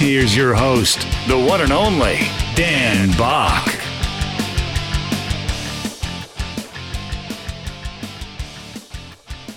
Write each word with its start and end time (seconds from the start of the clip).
Here's 0.00 0.34
your 0.34 0.54
host, 0.54 1.06
the 1.28 1.38
one 1.38 1.60
and 1.60 1.72
only 1.72 2.20
Dan 2.54 3.10
Back. 3.18 3.84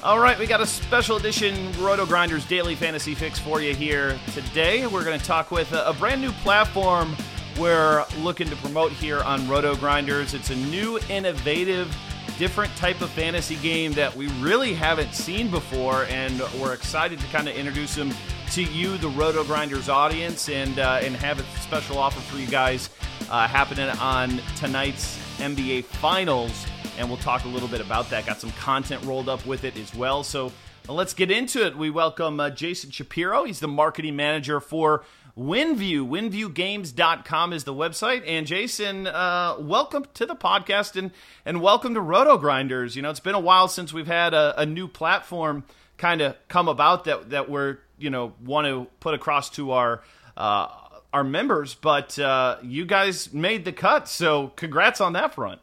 All 0.03 0.19
right, 0.19 0.37
we 0.37 0.45
got 0.45 0.59
a 0.59 0.65
special 0.65 1.15
edition 1.15 1.71
RotoGrinders 1.75 2.45
Daily 2.49 2.75
Fantasy 2.75 3.15
Fix 3.15 3.39
for 3.39 3.61
you 3.61 3.73
here 3.73 4.19
today. 4.33 4.85
We're 4.85 5.05
going 5.05 5.17
to 5.17 5.25
talk 5.25 5.49
with 5.49 5.71
a, 5.71 5.95
brand 5.97 6.19
new 6.19 6.33
platform 6.43 7.15
we're 7.57 8.05
looking 8.19 8.49
to 8.49 8.55
promote 8.57 8.91
here 8.91 9.21
on 9.21 9.43
RotoGrinders. 9.43 10.33
It's 10.33 10.49
a 10.49 10.57
new, 10.57 10.99
innovative, 11.09 11.95
different 12.37 12.75
type 12.75 12.99
of 12.99 13.09
fantasy 13.11 13.55
game 13.55 13.93
that 13.93 14.13
we 14.13 14.27
really 14.41 14.73
haven't 14.73 15.13
seen 15.13 15.49
before, 15.49 16.03
and 16.09 16.41
we're 16.59 16.73
excited 16.73 17.21
to 17.21 17.27
kind 17.27 17.47
of 17.47 17.55
introduce 17.55 17.95
them 17.95 18.13
to 18.53 18.63
you, 18.63 18.97
the 18.97 19.09
RotoGrinders 19.09 19.89
audience, 19.89 20.49
and 20.49 20.79
uh, 20.79 20.99
and 21.01 21.15
have 21.15 21.39
a 21.39 21.43
special 21.59 21.97
offer 21.97 22.19
for 22.21 22.37
you 22.37 22.47
guys 22.47 22.89
uh, 23.29 23.47
happening 23.47 23.89
on 23.99 24.39
tonight's 24.55 25.17
NBA 25.37 25.85
Finals 25.85 26.65
and 26.97 27.07
we'll 27.07 27.17
talk 27.17 27.45
a 27.45 27.47
little 27.47 27.67
bit 27.67 27.81
about 27.81 28.09
that. 28.09 28.25
Got 28.25 28.39
some 28.39 28.51
content 28.51 29.03
rolled 29.03 29.29
up 29.29 29.45
with 29.45 29.63
it 29.63 29.77
as 29.77 29.93
well. 29.95 30.23
So 30.23 30.51
uh, 30.87 30.93
let's 30.93 31.13
get 31.13 31.31
into 31.31 31.65
it. 31.65 31.77
We 31.77 31.89
welcome 31.89 32.39
uh, 32.39 32.49
Jason 32.49 32.91
Shapiro. 32.91 33.45
He's 33.45 33.59
the 33.59 33.67
marketing 33.67 34.15
manager 34.15 34.59
for 34.59 35.03
WinView. 35.37 36.07
WinViewGames.com 36.07 37.53
is 37.53 37.63
the 37.63 37.73
website. 37.73 38.23
And 38.27 38.45
Jason, 38.45 39.07
uh, 39.07 39.55
welcome 39.59 40.05
to 40.13 40.25
the 40.25 40.35
podcast 40.35 40.95
and, 40.95 41.11
and 41.45 41.61
welcome 41.61 41.93
to 41.95 41.99
RotoGrinders. 41.99 42.95
You 42.95 43.01
know, 43.01 43.09
it's 43.09 43.19
been 43.19 43.35
a 43.35 43.39
while 43.39 43.67
since 43.67 43.91
we've 43.91 44.07
had 44.07 44.33
a, 44.33 44.59
a 44.61 44.65
new 44.65 44.87
platform 44.87 45.63
kind 45.97 46.21
of 46.21 46.35
come 46.47 46.67
about 46.67 47.05
that, 47.05 47.31
that 47.31 47.49
we're, 47.49 47.79
you 47.97 48.09
know, 48.09 48.33
want 48.43 48.67
to 48.67 48.87
put 48.99 49.13
across 49.13 49.49
to 49.51 49.71
our, 49.71 50.03
uh, 50.37 50.67
our 51.11 51.23
members, 51.23 51.75
but 51.75 52.17
uh, 52.19 52.57
you 52.61 52.85
guys 52.85 53.33
made 53.33 53.65
the 53.65 53.71
cut, 53.71 54.07
so 54.07 54.47
congrats 54.55 55.01
on 55.01 55.13
that 55.13 55.35
front. 55.35 55.59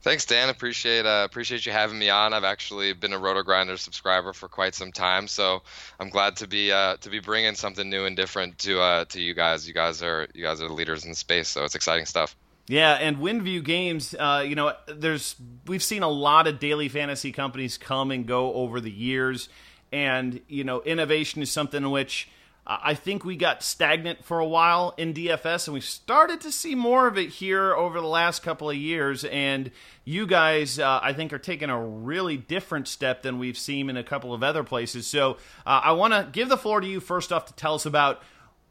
Thanks, 0.00 0.24
Dan. 0.26 0.48
Appreciate 0.48 1.06
uh, 1.06 1.26
appreciate 1.28 1.66
you 1.66 1.72
having 1.72 1.98
me 1.98 2.08
on. 2.08 2.32
I've 2.32 2.44
actually 2.44 2.92
been 2.92 3.12
a 3.12 3.18
RotoGrinder 3.18 3.78
subscriber 3.78 4.32
for 4.32 4.48
quite 4.48 4.76
some 4.76 4.92
time, 4.92 5.26
so 5.26 5.62
I'm 5.98 6.08
glad 6.08 6.36
to 6.36 6.46
be 6.46 6.70
uh, 6.70 6.96
to 6.98 7.10
be 7.10 7.18
bringing 7.18 7.54
something 7.56 7.90
new 7.90 8.04
and 8.04 8.16
different 8.16 8.58
to 8.58 8.80
uh, 8.80 9.04
to 9.06 9.20
you 9.20 9.34
guys. 9.34 9.66
You 9.66 9.74
guys 9.74 10.02
are 10.02 10.28
you 10.34 10.44
guys 10.44 10.62
are 10.62 10.68
the 10.68 10.74
leaders 10.74 11.04
in 11.04 11.10
the 11.10 11.16
space, 11.16 11.48
so 11.48 11.64
it's 11.64 11.74
exciting 11.74 12.06
stuff. 12.06 12.36
Yeah, 12.68 12.92
and 12.92 13.16
WinView 13.16 13.64
Games, 13.64 14.14
uh, 14.14 14.44
you 14.46 14.54
know, 14.54 14.74
there's 14.86 15.34
we've 15.66 15.82
seen 15.82 16.02
a 16.02 16.08
lot 16.08 16.46
of 16.46 16.60
daily 16.60 16.88
fantasy 16.88 17.32
companies 17.32 17.76
come 17.76 18.10
and 18.10 18.24
go 18.24 18.52
over 18.54 18.80
the 18.80 18.90
years, 18.90 19.48
and 19.92 20.40
you 20.48 20.64
know, 20.64 20.82
innovation 20.82 21.42
is 21.42 21.50
something 21.50 21.82
in 21.82 21.90
which 21.90 22.28
I 22.70 22.92
think 22.92 23.24
we 23.24 23.36
got 23.36 23.62
stagnant 23.62 24.26
for 24.26 24.40
a 24.40 24.46
while 24.46 24.92
in 24.98 25.14
DFS, 25.14 25.68
and 25.68 25.74
we 25.74 25.80
started 25.80 26.42
to 26.42 26.52
see 26.52 26.74
more 26.74 27.06
of 27.06 27.16
it 27.16 27.30
here 27.30 27.74
over 27.74 27.98
the 27.98 28.06
last 28.06 28.42
couple 28.42 28.68
of 28.68 28.76
years. 28.76 29.24
And 29.24 29.70
you 30.04 30.26
guys, 30.26 30.78
uh, 30.78 31.00
I 31.02 31.14
think, 31.14 31.32
are 31.32 31.38
taking 31.38 31.70
a 31.70 31.82
really 31.82 32.36
different 32.36 32.86
step 32.86 33.22
than 33.22 33.38
we've 33.38 33.56
seen 33.56 33.88
in 33.88 33.96
a 33.96 34.04
couple 34.04 34.34
of 34.34 34.42
other 34.42 34.64
places. 34.64 35.06
So 35.06 35.38
uh, 35.64 35.80
I 35.82 35.92
want 35.92 36.12
to 36.12 36.28
give 36.30 36.50
the 36.50 36.58
floor 36.58 36.82
to 36.82 36.86
you 36.86 37.00
first 37.00 37.32
off 37.32 37.46
to 37.46 37.54
tell 37.54 37.74
us 37.74 37.86
about 37.86 38.22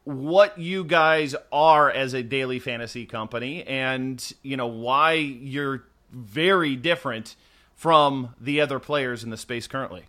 what 0.04 0.56
you 0.58 0.84
guys 0.84 1.34
are 1.50 1.90
as 1.90 2.14
a 2.14 2.22
daily 2.22 2.60
fantasy 2.60 3.04
company, 3.04 3.64
and 3.64 4.32
you 4.42 4.56
know 4.56 4.68
why 4.68 5.14
you're 5.14 5.82
very 6.12 6.76
different 6.76 7.34
from 7.74 8.32
the 8.40 8.60
other 8.60 8.78
players 8.78 9.24
in 9.24 9.30
the 9.30 9.36
space 9.36 9.66
currently. 9.66 10.04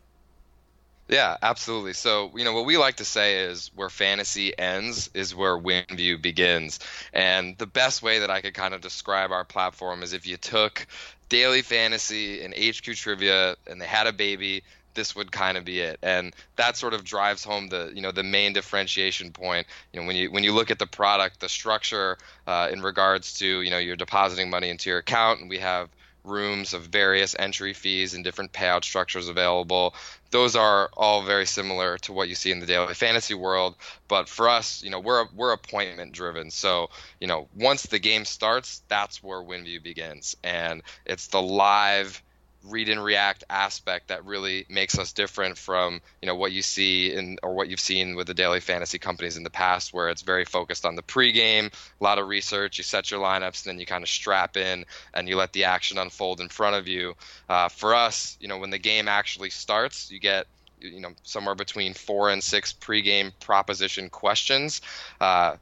Yeah, 1.09 1.37
absolutely. 1.41 1.93
So, 1.93 2.31
you 2.35 2.43
know, 2.45 2.53
what 2.53 2.65
we 2.65 2.77
like 2.77 2.97
to 2.97 3.05
say 3.05 3.39
is 3.39 3.71
where 3.73 3.89
fantasy 3.89 4.57
ends 4.57 5.09
is 5.15 5.33
where 5.33 5.57
WinView 5.57 6.21
begins. 6.21 6.79
And 7.13 7.57
the 7.57 7.65
best 7.65 8.03
way 8.03 8.19
that 8.19 8.29
I 8.29 8.41
could 8.41 8.53
kind 8.53 8.75
of 8.75 8.81
describe 8.81 9.31
our 9.31 9.43
platform 9.43 10.03
is 10.03 10.13
if 10.13 10.27
you 10.27 10.37
took 10.37 10.85
daily 11.27 11.63
fantasy 11.63 12.43
and 12.43 12.53
HQ 12.53 12.93
trivia 12.95 13.55
and 13.65 13.81
they 13.81 13.87
had 13.87 14.05
a 14.05 14.13
baby, 14.13 14.63
this 14.93 15.15
would 15.15 15.31
kind 15.31 15.57
of 15.57 15.63
be 15.63 15.79
it 15.79 15.97
and 16.01 16.35
that 16.57 16.75
sort 16.75 16.93
of 16.93 17.03
drives 17.05 17.43
home 17.43 17.67
the 17.69 17.91
you 17.95 18.01
know 18.01 18.11
the 18.11 18.23
main 18.23 18.51
differentiation 18.51 19.31
point 19.31 19.65
you 19.93 20.01
know 20.01 20.05
when 20.05 20.15
you 20.15 20.29
when 20.31 20.43
you 20.43 20.51
look 20.51 20.71
at 20.71 20.79
the 20.79 20.87
product 20.87 21.39
the 21.39 21.47
structure 21.47 22.17
uh, 22.47 22.67
in 22.73 22.81
regards 22.81 23.35
to 23.35 23.61
you 23.61 23.69
know 23.69 23.77
you're 23.77 23.95
depositing 23.95 24.49
money 24.49 24.67
into 24.69 24.89
your 24.89 24.99
account 24.99 25.39
and 25.39 25.49
we 25.49 25.59
have 25.59 25.89
rooms 26.29 26.73
of 26.73 26.83
various 26.83 27.35
entry 27.37 27.73
fees 27.73 28.13
and 28.13 28.23
different 28.23 28.53
payout 28.53 28.83
structures 28.83 29.27
available. 29.27 29.93
Those 30.31 30.55
are 30.55 30.89
all 30.95 31.23
very 31.23 31.45
similar 31.45 31.97
to 31.99 32.13
what 32.13 32.29
you 32.29 32.35
see 32.35 32.51
in 32.51 32.59
the 32.59 32.65
daily 32.65 32.93
fantasy 32.93 33.33
world, 33.33 33.75
but 34.07 34.29
for 34.29 34.47
us, 34.47 34.83
you 34.83 34.89
know, 34.89 34.99
we're 34.99 35.25
we're 35.35 35.53
appointment 35.53 36.11
driven. 36.13 36.51
So, 36.51 36.89
you 37.19 37.27
know, 37.27 37.47
once 37.55 37.83
the 37.83 37.99
game 37.99 38.25
starts, 38.25 38.83
that's 38.87 39.23
where 39.23 39.41
WinView 39.41 39.83
begins, 39.83 40.37
and 40.43 40.83
it's 41.05 41.27
the 41.27 41.41
live 41.41 42.21
read 42.63 42.89
and 42.89 43.03
react 43.03 43.43
aspect 43.49 44.09
that 44.09 44.25
really 44.25 44.65
makes 44.69 44.99
us 44.99 45.13
different 45.13 45.57
from 45.57 46.01
you 46.21 46.27
know 46.27 46.35
what 46.35 46.51
you 46.51 46.61
see 46.61 47.13
in 47.13 47.37
or 47.41 47.53
what 47.53 47.69
you've 47.69 47.79
seen 47.79 48.15
with 48.15 48.27
the 48.27 48.33
daily 48.33 48.59
fantasy 48.59 48.99
companies 48.99 49.37
in 49.37 49.43
the 49.43 49.49
past 49.49 49.93
where 49.93 50.09
it's 50.09 50.21
very 50.21 50.45
focused 50.45 50.85
on 50.85 50.95
the 50.95 51.01
pregame 51.01 51.67
a 51.67 52.03
lot 52.03 52.19
of 52.19 52.27
research 52.27 52.77
you 52.77 52.83
set 52.83 53.09
your 53.11 53.21
lineups 53.21 53.65
and 53.65 53.71
then 53.71 53.79
you 53.79 53.85
kind 53.85 54.03
of 54.03 54.09
strap 54.09 54.57
in 54.57 54.85
and 55.13 55.29
you 55.29 55.37
let 55.37 55.53
the 55.53 55.63
action 55.63 55.97
unfold 55.97 56.41
in 56.41 56.49
front 56.49 56.75
of 56.75 56.87
you. 56.87 57.15
Uh, 57.47 57.69
for 57.69 57.95
us 57.95 58.37
you 58.41 58.47
know 58.47 58.57
when 58.57 58.69
the 58.69 58.77
game 58.77 59.07
actually 59.07 59.49
starts 59.49 60.11
you 60.11 60.19
get 60.19 60.45
you 60.81 60.99
know 60.99 61.11
somewhere 61.23 61.55
between 61.55 61.93
four 61.93 62.29
and 62.29 62.43
six 62.43 62.73
pregame 62.73 63.31
proposition 63.39 64.09
questions. 64.09 64.81
Uh, 65.19 65.55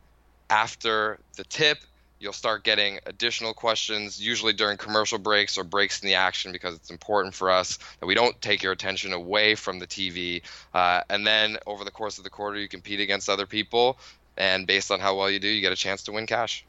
after 0.49 1.19
the 1.35 1.43
tip 1.43 1.79
you'll 2.19 2.33
start 2.33 2.63
getting 2.63 2.99
additional 3.05 3.53
questions, 3.53 4.21
usually 4.21 4.53
during 4.53 4.77
commercial 4.77 5.17
breaks 5.17 5.57
or 5.57 5.63
breaks 5.63 6.01
in 6.01 6.07
the 6.07 6.15
action, 6.15 6.51
because 6.51 6.75
it's 6.75 6.89
important 6.89 7.33
for 7.33 7.49
us 7.49 7.77
that 7.99 8.05
we 8.05 8.15
don't 8.15 8.39
take 8.41 8.63
your 8.63 8.71
attention 8.71 9.13
away 9.13 9.55
from 9.55 9.79
the 9.79 9.87
TV. 9.87 10.41
Uh, 10.73 11.01
and 11.09 11.25
then 11.25 11.57
over 11.67 11.83
the 11.83 11.91
course 11.91 12.17
of 12.17 12.23
the 12.23 12.29
quarter, 12.29 12.59
you 12.59 12.67
compete 12.67 12.99
against 12.99 13.29
other 13.29 13.45
people, 13.45 13.97
and 14.37 14.67
based 14.67 14.91
on 14.91 14.99
how 14.99 15.17
well 15.17 15.29
you 15.29 15.39
do, 15.39 15.47
you 15.47 15.61
get 15.61 15.71
a 15.71 15.77
chance 15.77 16.03
to 16.03 16.11
win 16.11 16.27
cash. 16.27 16.65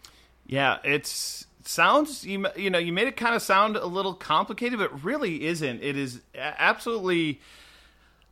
Yeah, 0.47 0.79
it's 0.85 1.47
sounds 1.65 2.25
you 2.25 2.47
you 2.57 2.71
know 2.71 2.79
you 2.79 2.95
made 2.95 3.07
it 3.07 3.17
kind 3.17 3.35
of 3.35 3.43
sound 3.43 3.77
a 3.77 3.87
little 3.87 4.15
complicated, 4.15 4.79
but 4.79 5.05
really 5.05 5.45
isn't. 5.45 5.83
It 5.83 5.97
is 5.97 6.21
absolutely 6.35 7.41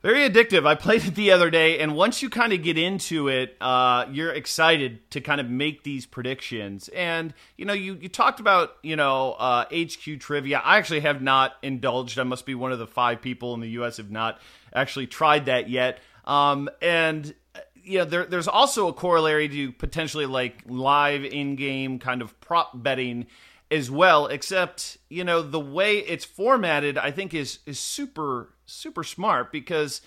very 0.06 0.30
addictive. 0.30 0.64
I 0.64 0.76
played 0.76 1.04
it 1.04 1.16
the 1.16 1.32
other 1.32 1.50
day, 1.50 1.80
and 1.80 1.96
once 1.96 2.22
you 2.22 2.30
kind 2.30 2.52
of 2.52 2.62
get 2.62 2.78
into 2.78 3.26
it, 3.26 3.56
uh, 3.60 4.06
you're 4.12 4.30
excited 4.30 5.10
to 5.10 5.20
kind 5.20 5.40
of 5.40 5.50
make 5.50 5.82
these 5.82 6.06
predictions. 6.06 6.86
And 6.90 7.34
you 7.56 7.64
know, 7.64 7.72
you 7.72 7.98
you 8.00 8.08
talked 8.08 8.38
about 8.38 8.76
you 8.84 8.94
know 8.94 9.32
uh, 9.32 9.64
HQ 9.64 10.20
trivia. 10.20 10.58
I 10.58 10.78
actually 10.78 11.00
have 11.00 11.22
not 11.22 11.54
indulged. 11.60 12.20
I 12.20 12.22
must 12.22 12.46
be 12.46 12.54
one 12.54 12.70
of 12.70 12.78
the 12.78 12.86
five 12.86 13.20
people 13.20 13.52
in 13.54 13.60
the 13.60 13.70
U.S. 13.70 13.96
have 13.96 14.12
not 14.12 14.40
actually 14.72 15.08
tried 15.08 15.46
that 15.46 15.68
yet. 15.68 15.98
Um, 16.24 16.70
and 16.80 17.34
uh, 17.56 17.60
you 17.74 17.98
know, 17.98 18.04
there, 18.04 18.26
there's 18.26 18.48
also 18.48 18.86
a 18.86 18.92
corollary 18.92 19.48
to 19.48 19.72
potentially 19.72 20.26
like 20.26 20.62
live 20.66 21.24
in-game 21.24 21.98
kind 21.98 22.22
of 22.22 22.40
prop 22.40 22.70
betting 22.80 23.26
as 23.72 23.90
well. 23.90 24.28
Except 24.28 24.98
you 25.08 25.24
know 25.24 25.42
the 25.42 25.58
way 25.58 25.98
it's 25.98 26.24
formatted, 26.24 26.96
I 26.96 27.10
think 27.10 27.34
is 27.34 27.58
is 27.66 27.80
super 27.80 28.50
super 28.66 29.04
smart 29.04 29.50
because 29.50 30.02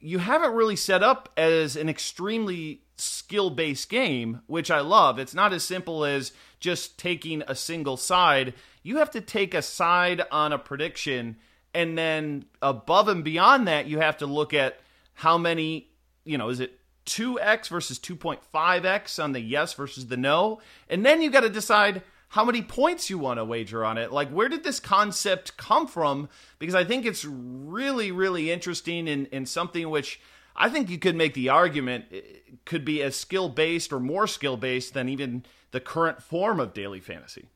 you 0.00 0.18
have 0.18 0.42
it 0.42 0.48
really 0.48 0.76
set 0.76 1.02
up 1.02 1.28
as 1.36 1.76
an 1.76 1.88
extremely 1.88 2.82
skill 2.96 3.50
based 3.50 3.88
game, 3.88 4.40
which 4.46 4.70
I 4.70 4.80
love. 4.80 5.18
It's 5.18 5.34
not 5.34 5.52
as 5.52 5.62
simple 5.62 6.04
as 6.04 6.32
just 6.58 6.98
taking 6.98 7.42
a 7.46 7.54
single 7.54 7.96
side. 7.96 8.54
You 8.82 8.96
have 8.96 9.10
to 9.12 9.20
take 9.20 9.54
a 9.54 9.62
side 9.62 10.22
on 10.30 10.52
a 10.52 10.58
prediction, 10.58 11.36
and 11.74 11.96
then 11.96 12.46
above 12.62 13.08
and 13.08 13.22
beyond 13.22 13.68
that, 13.68 13.86
you 13.86 13.98
have 13.98 14.16
to 14.18 14.26
look 14.26 14.54
at 14.54 14.80
how 15.14 15.36
many, 15.38 15.90
you 16.24 16.38
know, 16.38 16.48
is 16.48 16.60
it 16.60 16.78
2x 17.06 17.68
versus 17.68 17.98
2.5x 17.98 19.22
on 19.22 19.32
the 19.32 19.40
yes 19.40 19.74
versus 19.74 20.06
the 20.06 20.16
no? 20.16 20.60
And 20.88 21.04
then 21.04 21.22
you 21.22 21.30
got 21.30 21.40
to 21.40 21.50
decide 21.50 22.02
how 22.30 22.44
many 22.44 22.62
points 22.62 23.10
you 23.10 23.18
want 23.18 23.38
to 23.38 23.44
wager 23.44 23.84
on 23.84 23.98
it. 23.98 24.12
Like, 24.12 24.30
where 24.30 24.48
did 24.48 24.62
this 24.62 24.78
concept 24.78 25.56
come 25.56 25.88
from? 25.88 26.28
Because 26.60 26.76
I 26.76 26.84
think 26.84 27.04
it's 27.04 27.24
really, 27.24 28.12
really 28.12 28.52
interesting 28.52 29.08
and, 29.08 29.28
and 29.32 29.48
something 29.48 29.90
which 29.90 30.20
I 30.54 30.68
think 30.68 30.90
you 30.90 30.98
could 30.98 31.16
make 31.16 31.34
the 31.34 31.48
argument 31.48 32.04
eh, 32.12 32.20
could 32.64 32.84
be 32.84 33.02
as 33.02 33.16
skill 33.16 33.48
based 33.48 33.92
or 33.92 33.98
more 33.98 34.28
skill 34.28 34.56
based 34.56 34.94
than 34.94 35.08
even 35.08 35.44
the 35.72 35.80
current 35.80 36.22
form 36.22 36.60
of 36.60 36.72
daily 36.72 37.00
fantasy. 37.00 37.48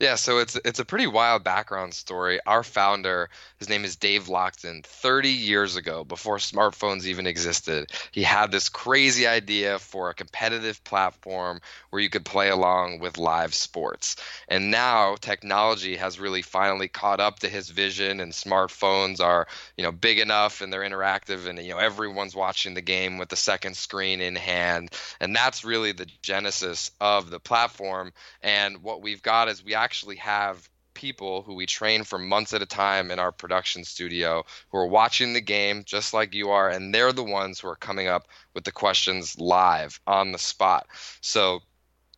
Yeah, 0.00 0.14
so 0.14 0.38
it's 0.38 0.58
it's 0.64 0.78
a 0.78 0.84
pretty 0.86 1.06
wild 1.06 1.44
background 1.44 1.92
story. 1.92 2.40
Our 2.46 2.62
founder, 2.62 3.28
his 3.58 3.68
name 3.68 3.84
is 3.84 3.96
Dave 3.96 4.28
Lockton. 4.28 4.82
30 4.82 5.28
years 5.28 5.76
ago, 5.76 6.04
before 6.04 6.38
smartphones 6.38 7.04
even 7.04 7.26
existed, 7.26 7.90
he 8.10 8.22
had 8.22 8.50
this 8.50 8.70
crazy 8.70 9.26
idea 9.26 9.78
for 9.78 10.08
a 10.08 10.14
competitive 10.14 10.82
platform 10.84 11.60
where 11.90 12.00
you 12.00 12.08
could 12.08 12.24
play 12.24 12.48
along 12.48 13.00
with 13.00 13.18
live 13.18 13.52
sports. 13.52 14.16
And 14.48 14.70
now 14.70 15.16
technology 15.16 15.96
has 15.96 16.18
really 16.18 16.40
finally 16.40 16.88
caught 16.88 17.20
up 17.20 17.40
to 17.40 17.50
his 17.50 17.68
vision 17.68 18.20
and 18.20 18.32
smartphones 18.32 19.20
are, 19.20 19.46
you 19.76 19.84
know, 19.84 19.92
big 19.92 20.18
enough 20.18 20.62
and 20.62 20.72
they're 20.72 20.80
interactive 20.80 21.46
and 21.46 21.58
you 21.58 21.72
know 21.74 21.78
everyone's 21.78 22.34
watching 22.34 22.72
the 22.72 22.80
game 22.80 23.18
with 23.18 23.28
the 23.28 23.36
second 23.36 23.76
screen 23.76 24.22
in 24.22 24.34
hand. 24.34 24.94
And 25.20 25.36
that's 25.36 25.62
really 25.62 25.92
the 25.92 26.06
genesis 26.22 26.90
of 27.02 27.28
the 27.28 27.38
platform 27.40 28.12
and 28.42 28.82
what 28.82 29.02
we've 29.02 29.22
got 29.22 29.48
is 29.48 29.62
we 29.62 29.74
actually 29.74 29.89
actually 29.90 30.14
have 30.14 30.70
people 30.94 31.42
who 31.42 31.52
we 31.52 31.66
train 31.66 32.04
for 32.04 32.16
months 32.16 32.54
at 32.54 32.62
a 32.62 32.66
time 32.66 33.10
in 33.10 33.18
our 33.18 33.32
production 33.32 33.82
studio 33.82 34.44
who 34.70 34.78
are 34.78 34.86
watching 34.86 35.32
the 35.32 35.40
game 35.40 35.82
just 35.84 36.14
like 36.14 36.32
you 36.32 36.50
are 36.50 36.70
and 36.70 36.94
they're 36.94 37.12
the 37.12 37.24
ones 37.24 37.58
who 37.58 37.66
are 37.66 37.74
coming 37.74 38.06
up 38.06 38.28
with 38.54 38.62
the 38.62 38.70
questions 38.70 39.36
live 39.36 39.98
on 40.06 40.30
the 40.30 40.38
spot 40.38 40.86
so 41.20 41.58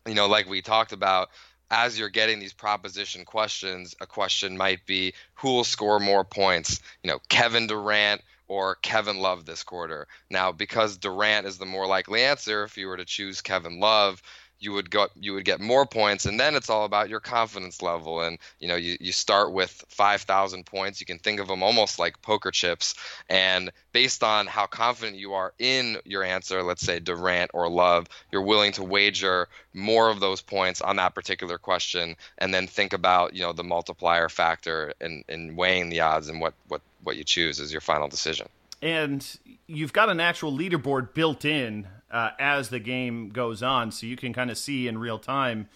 you 0.06 0.12
know 0.12 0.26
like 0.26 0.46
we 0.50 0.60
talked 0.60 0.92
about 0.92 1.30
as 1.70 1.98
you're 1.98 2.10
getting 2.10 2.40
these 2.40 2.52
proposition 2.52 3.24
questions 3.24 3.94
a 4.02 4.06
question 4.06 4.54
might 4.54 4.84
be 4.84 5.14
who 5.32 5.48
will 5.48 5.64
score 5.64 5.98
more 5.98 6.24
points 6.24 6.78
you 7.02 7.08
know 7.08 7.18
kevin 7.30 7.66
durant 7.66 8.20
or 8.52 8.74
Kevin 8.82 9.16
Love 9.16 9.46
this 9.46 9.62
quarter. 9.62 10.06
Now, 10.28 10.52
because 10.52 10.98
Durant 10.98 11.46
is 11.46 11.56
the 11.56 11.64
more 11.64 11.86
likely 11.86 12.22
answer, 12.22 12.64
if 12.64 12.76
you 12.76 12.86
were 12.86 12.98
to 12.98 13.04
choose 13.06 13.40
Kevin 13.40 13.80
Love, 13.80 14.22
you 14.62 14.72
would 14.72 14.94
you 15.20 15.34
would 15.34 15.44
get 15.44 15.60
more 15.60 15.84
points 15.84 16.26
and 16.26 16.38
then 16.38 16.54
it's 16.54 16.70
all 16.70 16.84
about 16.84 17.08
your 17.08 17.20
confidence 17.20 17.82
level. 17.82 18.22
And 18.22 18.38
you 18.60 18.68
know 18.68 18.76
you, 18.76 18.96
you 19.00 19.12
start 19.12 19.52
with 19.52 19.70
5000 19.88 20.64
points. 20.64 21.00
You 21.00 21.06
can 21.06 21.18
think 21.18 21.40
of 21.40 21.48
them 21.48 21.62
almost 21.62 21.98
like 21.98 22.22
poker 22.22 22.50
chips. 22.50 22.94
And 23.28 23.72
based 23.92 24.22
on 24.22 24.46
how 24.46 24.66
confident 24.66 25.18
you 25.18 25.34
are 25.34 25.52
in 25.58 25.98
your 26.04 26.22
answer 26.22 26.62
let's 26.62 26.82
say 26.82 26.98
durant 26.98 27.50
or 27.54 27.68
love 27.68 28.06
you're 28.30 28.42
willing 28.42 28.72
to 28.72 28.82
wager 28.82 29.48
more 29.74 30.10
of 30.10 30.20
those 30.20 30.40
points 30.40 30.80
on 30.80 30.96
that 30.96 31.14
particular 31.14 31.58
question 31.58 32.16
and 32.38 32.52
then 32.52 32.66
think 32.66 32.92
about 32.92 33.34
you 33.34 33.42
know 33.42 33.52
the 33.52 33.64
multiplier 33.64 34.28
factor 34.28 34.92
and 35.00 35.24
in 35.28 35.56
weighing 35.56 35.88
the 35.88 36.00
odds 36.00 36.28
and 36.28 36.40
what 36.40 36.54
what 36.68 36.80
what 37.02 37.16
you 37.16 37.24
choose 37.24 37.60
as 37.60 37.72
your 37.72 37.80
final 37.80 38.08
decision 38.08 38.48
and 38.82 39.38
you've 39.66 39.92
got 39.92 40.10
an 40.10 40.20
actual 40.20 40.52
leaderboard 40.52 41.14
built 41.14 41.44
in 41.44 41.86
uh, 42.10 42.30
as 42.38 42.68
the 42.68 42.80
game 42.80 43.30
goes 43.30 43.62
on, 43.62 43.92
so 43.92 44.06
you 44.06 44.16
can 44.16 44.32
kind 44.32 44.50
of 44.50 44.58
see 44.58 44.88
in 44.88 44.98
real 44.98 45.18
time 45.18 45.68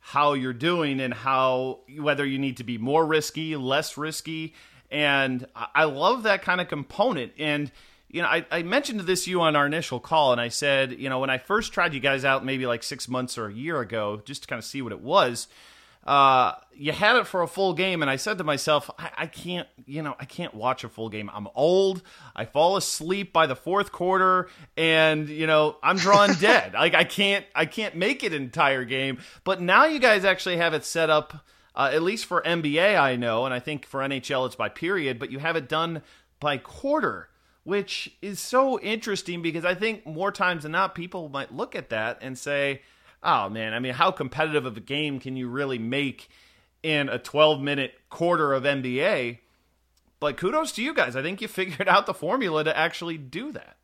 how 0.00 0.32
you're 0.32 0.52
doing 0.52 1.00
and 1.00 1.14
how 1.14 1.80
whether 1.98 2.26
you 2.26 2.38
need 2.38 2.56
to 2.56 2.64
be 2.64 2.78
more 2.78 3.06
risky, 3.06 3.54
less 3.54 3.96
risky, 3.96 4.54
and 4.90 5.46
I 5.74 5.84
love 5.84 6.24
that 6.24 6.42
kind 6.42 6.60
of 6.60 6.68
component. 6.68 7.32
And 7.38 7.70
you 8.08 8.22
know, 8.22 8.28
I, 8.28 8.46
I 8.50 8.62
mentioned 8.62 9.00
this 9.00 9.24
to 9.24 9.30
you 9.30 9.40
on 9.40 9.56
our 9.56 9.66
initial 9.66 10.00
call, 10.00 10.32
and 10.32 10.40
I 10.40 10.48
said, 10.48 10.92
you 10.92 11.08
know, 11.08 11.18
when 11.18 11.30
I 11.30 11.38
first 11.38 11.72
tried 11.72 11.94
you 11.94 12.00
guys 12.00 12.24
out, 12.24 12.44
maybe 12.44 12.66
like 12.66 12.82
six 12.82 13.08
months 13.08 13.36
or 13.36 13.46
a 13.46 13.52
year 13.52 13.80
ago, 13.80 14.22
just 14.24 14.42
to 14.42 14.48
kind 14.48 14.58
of 14.58 14.64
see 14.64 14.82
what 14.82 14.92
it 14.92 15.00
was 15.00 15.48
uh, 16.04 16.52
you 16.76 16.92
had 16.92 17.16
it 17.16 17.26
for 17.26 17.42
a 17.42 17.48
full 17.48 17.72
game, 17.72 18.02
and 18.02 18.10
I 18.10 18.16
said 18.16 18.38
to 18.38 18.44
myself, 18.44 18.90
I, 18.98 19.10
I, 19.16 19.26
can't, 19.26 19.66
you 19.86 20.02
know, 20.02 20.14
I 20.18 20.26
can't 20.26 20.52
watch 20.52 20.84
a 20.84 20.88
full 20.88 21.08
game. 21.08 21.30
I'm 21.32 21.48
old. 21.54 22.02
I 22.36 22.44
fall 22.44 22.76
asleep 22.76 23.32
by 23.32 23.46
the 23.46 23.56
fourth 23.56 23.90
quarter, 23.90 24.48
and 24.76 25.28
you 25.28 25.46
know, 25.46 25.76
I'm 25.82 25.96
drawn 25.96 26.34
dead. 26.40 26.74
Like 26.74 26.94
I 26.94 27.04
can't, 27.04 27.46
I 27.54 27.64
can't 27.66 27.94
make 27.94 28.22
it 28.22 28.34
entire 28.34 28.84
game. 28.84 29.18
But 29.44 29.62
now 29.62 29.86
you 29.86 29.98
guys 29.98 30.24
actually 30.24 30.58
have 30.58 30.74
it 30.74 30.84
set 30.84 31.08
up, 31.08 31.44
uh, 31.74 31.90
at 31.92 32.02
least 32.02 32.26
for 32.26 32.42
NBA, 32.42 32.98
I 32.98 33.16
know, 33.16 33.46
and 33.46 33.54
I 33.54 33.60
think 33.60 33.86
for 33.86 34.00
NHL 34.00 34.46
it's 34.46 34.56
by 34.56 34.68
period, 34.68 35.18
but 35.18 35.30
you 35.30 35.38
have 35.38 35.56
it 35.56 35.68
done 35.68 36.02
by 36.40 36.58
quarter. 36.58 37.28
Which 37.62 38.14
is 38.20 38.40
so 38.40 38.78
interesting 38.80 39.40
because 39.40 39.64
I 39.64 39.74
think 39.74 40.04
more 40.04 40.30
times 40.30 40.64
than 40.64 40.72
not, 40.72 40.94
people 40.94 41.30
might 41.30 41.54
look 41.54 41.74
at 41.74 41.88
that 41.88 42.18
and 42.20 42.36
say, 42.36 42.82
oh 43.24 43.48
man, 43.48 43.72
I 43.74 43.80
mean, 43.80 43.94
how 43.94 44.10
competitive 44.10 44.66
of 44.66 44.76
a 44.76 44.80
game 44.80 45.18
can 45.18 45.36
you 45.36 45.48
really 45.48 45.78
make 45.78 46.28
in 46.82 47.08
a 47.08 47.18
12 47.18 47.60
minute 47.60 47.94
quarter 48.10 48.52
of 48.52 48.64
NBA? 48.64 49.38
But 50.20 50.36
kudos 50.36 50.72
to 50.72 50.82
you 50.82 50.94
guys. 50.94 51.16
I 51.16 51.22
think 51.22 51.40
you 51.40 51.48
figured 51.48 51.88
out 51.88 52.06
the 52.06 52.14
formula 52.14 52.64
to 52.64 52.76
actually 52.76 53.18
do 53.18 53.52
that. 53.52 53.76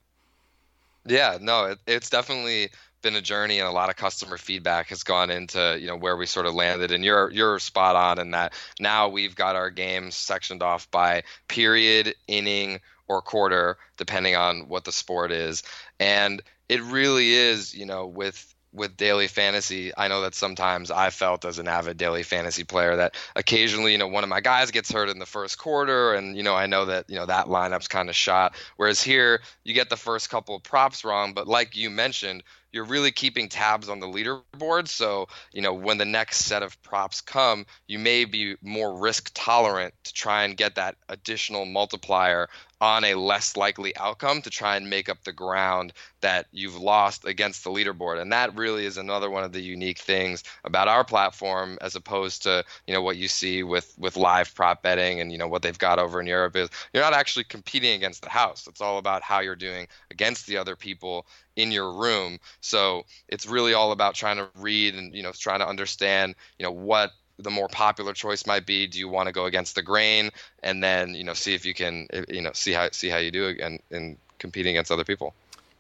Yeah, 1.07 1.39
no, 1.41 1.65
it, 1.65 1.79
it's 1.87 2.11
definitely 2.11 2.71
been 3.03 3.17
a 3.17 3.23
journey 3.23 3.59
and 3.59 3.67
a 3.67 3.73
lot 3.73 3.89
of 3.89 3.97
customer 3.97 4.37
feedback 4.37 4.89
has 4.89 5.03
gone 5.03 5.31
into 5.31 5.79
you 5.81 5.87
know 5.87 5.97
where 5.97 6.17
we 6.17 6.27
sort 6.27 6.47
of 6.47 6.55
landed 6.55 6.93
and 6.93 7.05
you're 7.05 7.31
you're 7.31 7.59
spot 7.59 7.97
on 7.97 8.19
in 8.19 8.33
that 8.33 8.53
now 8.79 9.09
we've 9.09 9.35
got 9.35 9.57
our 9.57 9.71
games 9.71 10.15
sectioned 10.15 10.63
off 10.63 10.91
by 10.91 11.23
period 11.49 12.15
inning 12.29 12.79
or 13.09 13.23
quarter 13.23 13.79
depending 13.97 14.37
on 14.37 14.69
what 14.69 14.85
the 14.85 14.93
sport 14.93 15.33
is 15.33 15.63
and 15.99 16.43
it 16.69 16.83
really 16.83 17.33
is 17.33 17.75
you 17.75 17.87
know 17.87 18.07
with 18.07 18.55
with 18.73 18.97
daily 18.97 19.27
fantasy, 19.27 19.93
I 19.97 20.09
know 20.09 20.23
that 20.23 20.35
sometimes 20.35 20.91
I 20.91 21.11
felt 21.11 21.45
as 21.45 21.59
an 21.59 21.69
avid 21.69 21.97
daily 21.97 22.23
fantasy 22.23 22.65
player 22.65 22.97
that 22.97 23.17
occasionally, 23.35 23.93
you 23.93 23.99
know, 23.99 24.07
one 24.07 24.23
of 24.23 24.31
my 24.31 24.41
guys 24.41 24.71
gets 24.71 24.93
hurt 24.93 25.09
in 25.09 25.19
the 25.19 25.27
first 25.27 25.59
quarter, 25.59 26.15
and 26.15 26.37
you 26.37 26.43
know, 26.43 26.55
I 26.55 26.67
know 26.67 26.85
that 26.85 27.09
you 27.09 27.17
know 27.17 27.27
that 27.27 27.47
lineup's 27.47 27.89
kind 27.89 28.09
of 28.09 28.15
shot. 28.15 28.55
Whereas 28.77 29.03
here, 29.03 29.41
you 29.65 29.75
get 29.75 29.91
the 29.91 29.97
first 29.97 30.31
couple 30.31 30.55
of 30.55 30.63
props 30.63 31.05
wrong, 31.05 31.35
but 31.35 31.49
like 31.49 31.77
you 31.77 31.91
mentioned, 31.91 32.43
you're 32.73 32.85
really 32.85 33.11
keeping 33.11 33.49
tabs 33.49 33.89
on 33.89 34.01
the 34.01 34.07
leaderboard. 34.07 34.89
So, 34.89 35.27
you 35.53 35.63
know, 35.63 35.75
when 35.75 35.99
the 35.99 36.05
next 36.05 36.45
set 36.45 36.63
of 36.63 36.81
props 36.83 37.21
come, 37.21 37.67
you 37.89 37.99
may 37.99 38.25
be 38.25 38.57
more 38.63 38.99
risk 38.99 39.33
tolerant 39.35 39.95
to 40.05 40.13
try 40.13 40.45
and 40.45 40.57
get 40.57 40.77
that 40.77 40.97
additional 41.09 41.65
multiplier 41.65 42.49
on 42.81 43.05
a 43.05 43.15
less 43.15 43.57
likely 43.57 43.95
outcome 43.97 44.41
to 44.43 44.51
try 44.51 44.77
and 44.77 44.89
make 44.89 45.09
up 45.09 45.23
the 45.25 45.33
ground 45.33 45.93
that 46.21 46.47
you've 46.53 46.77
lost 46.77 47.25
against 47.27 47.63
the 47.65 47.71
leaderboard. 47.71 48.21
And 48.21 48.33
that 48.33 48.57
really 48.57 48.87
is 48.87 48.97
another 48.97 49.31
one 49.31 49.45
of 49.45 49.53
the 49.53 49.61
unique 49.61 49.99
things 49.99 50.43
about 50.65 50.89
our 50.89 51.05
platform 51.05 51.77
as 51.81 51.95
opposed 51.95 52.43
to, 52.45 52.65
you 52.87 52.95
know, 52.95 53.03
what 53.03 53.17
you 53.17 53.29
see 53.29 53.63
with 53.63 53.95
with 53.99 54.17
live 54.17 54.55
prop 54.55 54.83
betting 54.83 55.21
and 55.21 55.31
you 55.33 55.39
know 55.39 55.49
what 55.49 55.63
they've 55.63 55.79
got 55.79 55.99
over 55.99 56.21
in 56.21 56.27
Europe 56.27 56.57
is 56.57 56.71
you're 56.93 57.03
not 57.03 57.15
actually 57.15 57.45
competing 57.45 57.95
against 57.95 58.23
the 58.23 58.31
house. 58.31 58.67
It's 58.67 58.81
all 58.81 58.99
about 58.99 59.23
how 59.23 59.41
you're 59.41 59.57
doing 59.57 59.87
against 60.11 60.47
the 60.47 60.57
other 60.57 60.77
people 60.77 61.27
in 61.57 61.73
your 61.73 61.93
room. 61.93 62.39
So 62.61 63.05
it's 63.29 63.47
really 63.47 63.75
all 63.75 63.93
about 63.93 64.15
trying 64.15 64.37
to 64.39 64.49
read 64.57 64.95
and 64.95 65.15
you 65.15 65.23
know 65.23 65.33
trying 65.33 65.61
to 65.61 65.69
understand 65.69 66.35
you 66.59 66.65
know 66.65 66.73
what 66.73 67.11
the 67.41 67.51
more 67.51 67.69
popular 67.69 68.13
choice 68.13 68.47
might 68.47 68.67
be. 68.67 68.87
Do 68.87 68.99
you 68.99 69.09
want 69.09 69.27
to 69.27 69.33
go 69.33 69.47
against 69.47 69.75
the 69.75 69.83
grain 69.83 70.31
and 70.63 70.83
then 70.83 71.15
you 71.15 71.25
know 71.25 71.35
see 71.35 71.55
if 71.55 71.65
you 71.65 71.75
can 71.75 72.07
you 72.29 72.43
know 72.43 72.53
see 72.53 72.73
how 72.73 72.89
see 72.93 73.09
how 73.09 73.19
you 73.19 73.31
do 73.31 73.55
and 73.61 73.81
in 73.91 74.17
competing 74.41 74.75
against 74.75 74.91
other 74.91 75.05
people. 75.05 75.35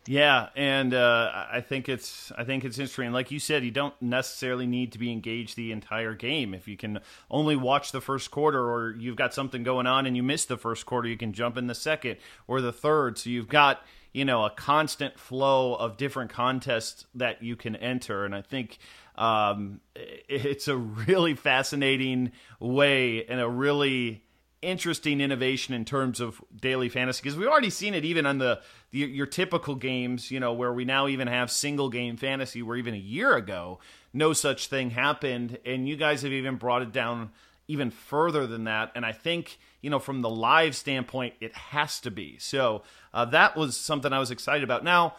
Yeah, 0.06 0.48
and 0.56 0.94
uh, 0.94 1.46
I 1.52 1.60
think 1.60 1.88
it's 1.88 2.32
I 2.36 2.44
think 2.44 2.64
it's 2.64 2.78
interesting. 2.78 3.12
Like 3.12 3.30
you 3.30 3.38
said, 3.38 3.64
you 3.64 3.70
don't 3.70 3.94
necessarily 4.00 4.66
need 4.66 4.92
to 4.92 4.98
be 4.98 5.12
engaged 5.12 5.56
the 5.56 5.72
entire 5.72 6.14
game. 6.14 6.54
If 6.54 6.66
you 6.66 6.76
can 6.76 7.00
only 7.30 7.54
watch 7.54 7.92
the 7.92 8.00
first 8.00 8.30
quarter, 8.30 8.60
or 8.60 8.92
you've 8.98 9.16
got 9.16 9.34
something 9.34 9.62
going 9.62 9.86
on 9.86 10.06
and 10.06 10.16
you 10.16 10.22
miss 10.22 10.46
the 10.46 10.56
first 10.56 10.86
quarter, 10.86 11.08
you 11.08 11.18
can 11.18 11.32
jump 11.32 11.56
in 11.58 11.66
the 11.66 11.74
second 11.74 12.16
or 12.48 12.60
the 12.60 12.72
third. 12.72 13.18
So 13.18 13.28
you've 13.28 13.48
got 13.48 13.84
you 14.12 14.24
know 14.24 14.44
a 14.44 14.50
constant 14.50 15.18
flow 15.18 15.74
of 15.74 15.96
different 15.96 16.30
contests 16.30 17.04
that 17.14 17.42
you 17.42 17.54
can 17.54 17.76
enter 17.76 18.24
and 18.24 18.34
i 18.34 18.42
think 18.42 18.78
um, 19.20 19.80
it's 19.94 20.66
a 20.66 20.76
really 20.76 21.34
fascinating 21.34 22.32
way 22.58 23.24
and 23.26 23.40
a 23.40 23.48
really 23.48 24.24
interesting 24.62 25.20
innovation 25.20 25.72
in 25.72 25.84
terms 25.84 26.20
of 26.20 26.42
daily 26.54 26.88
fantasy 26.88 27.22
because 27.22 27.36
we've 27.36 27.48
already 27.48 27.70
seen 27.70 27.94
it 27.94 28.04
even 28.04 28.26
on 28.26 28.36
the, 28.36 28.60
the, 28.90 28.98
your 28.98 29.24
typical 29.26 29.74
games 29.74 30.30
you 30.30 30.38
know 30.38 30.52
where 30.52 30.70
we 30.70 30.84
now 30.84 31.08
even 31.08 31.28
have 31.28 31.50
single 31.50 31.88
game 31.88 32.16
fantasy 32.18 32.62
where 32.62 32.76
even 32.76 32.92
a 32.92 32.98
year 32.98 33.34
ago 33.36 33.78
no 34.12 34.32
such 34.32 34.66
thing 34.66 34.90
happened. 34.90 35.58
And 35.64 35.88
you 35.88 35.96
guys 35.96 36.22
have 36.22 36.32
even 36.32 36.56
brought 36.56 36.82
it 36.82 36.92
down 36.92 37.30
even 37.68 37.90
further 37.90 38.46
than 38.46 38.64
that. 38.64 38.90
And 38.94 39.06
i 39.06 39.12
think 39.12 39.58
you 39.80 39.90
know 39.90 39.98
from 39.98 40.22
the 40.22 40.28
live 40.28 40.74
standpoint 40.76 41.34
it 41.40 41.54
has 41.54 42.00
to 42.00 42.10
be. 42.10 42.38
So 42.38 42.82
uh, 43.14 43.26
that 43.26 43.56
was 43.56 43.76
something 43.76 44.12
I 44.12 44.18
was 44.18 44.30
excited 44.30 44.64
about. 44.64 44.84
Now, 44.84 45.14